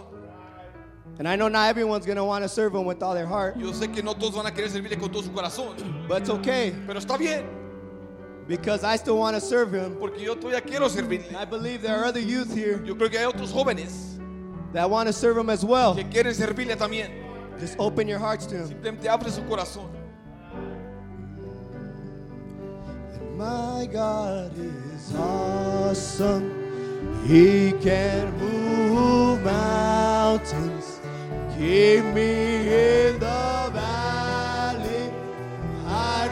[1.18, 3.56] And I know not everyone's going to want to serve Him with all their heart,
[3.58, 5.74] Yo sé que no todos van a querer servirle con todo su corazón,
[6.08, 7.44] but it's okay pero está bien,
[8.46, 9.96] because I still want to serve Him.
[9.96, 11.34] porque yo todavía quiero servirle.
[11.34, 14.18] I believe there are other youth here Yo creo que hay otros jóvenes
[14.72, 15.94] that want to serve Him as well.
[15.94, 17.10] que quieren servirle también.
[17.58, 18.68] Just open your hearts to Him.
[18.68, 19.88] Simplemente abre su corazón.
[23.36, 26.62] My God is awesome.
[27.26, 31.00] He can move mountains.
[31.56, 35.10] Keep me in the valley.
[35.86, 36.23] Hide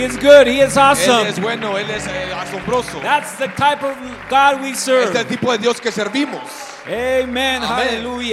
[0.00, 0.46] He is good.
[0.46, 1.28] He is Él awesome.
[1.28, 3.00] es bueno, Él es eh, asombroso.
[3.02, 3.94] That's the type of
[4.30, 5.04] God we serve.
[5.04, 6.40] Este es el tipo de Dios que servimos.
[6.86, 7.62] Amen.
[7.62, 7.62] Amén.
[7.62, 8.28] Hallelujah.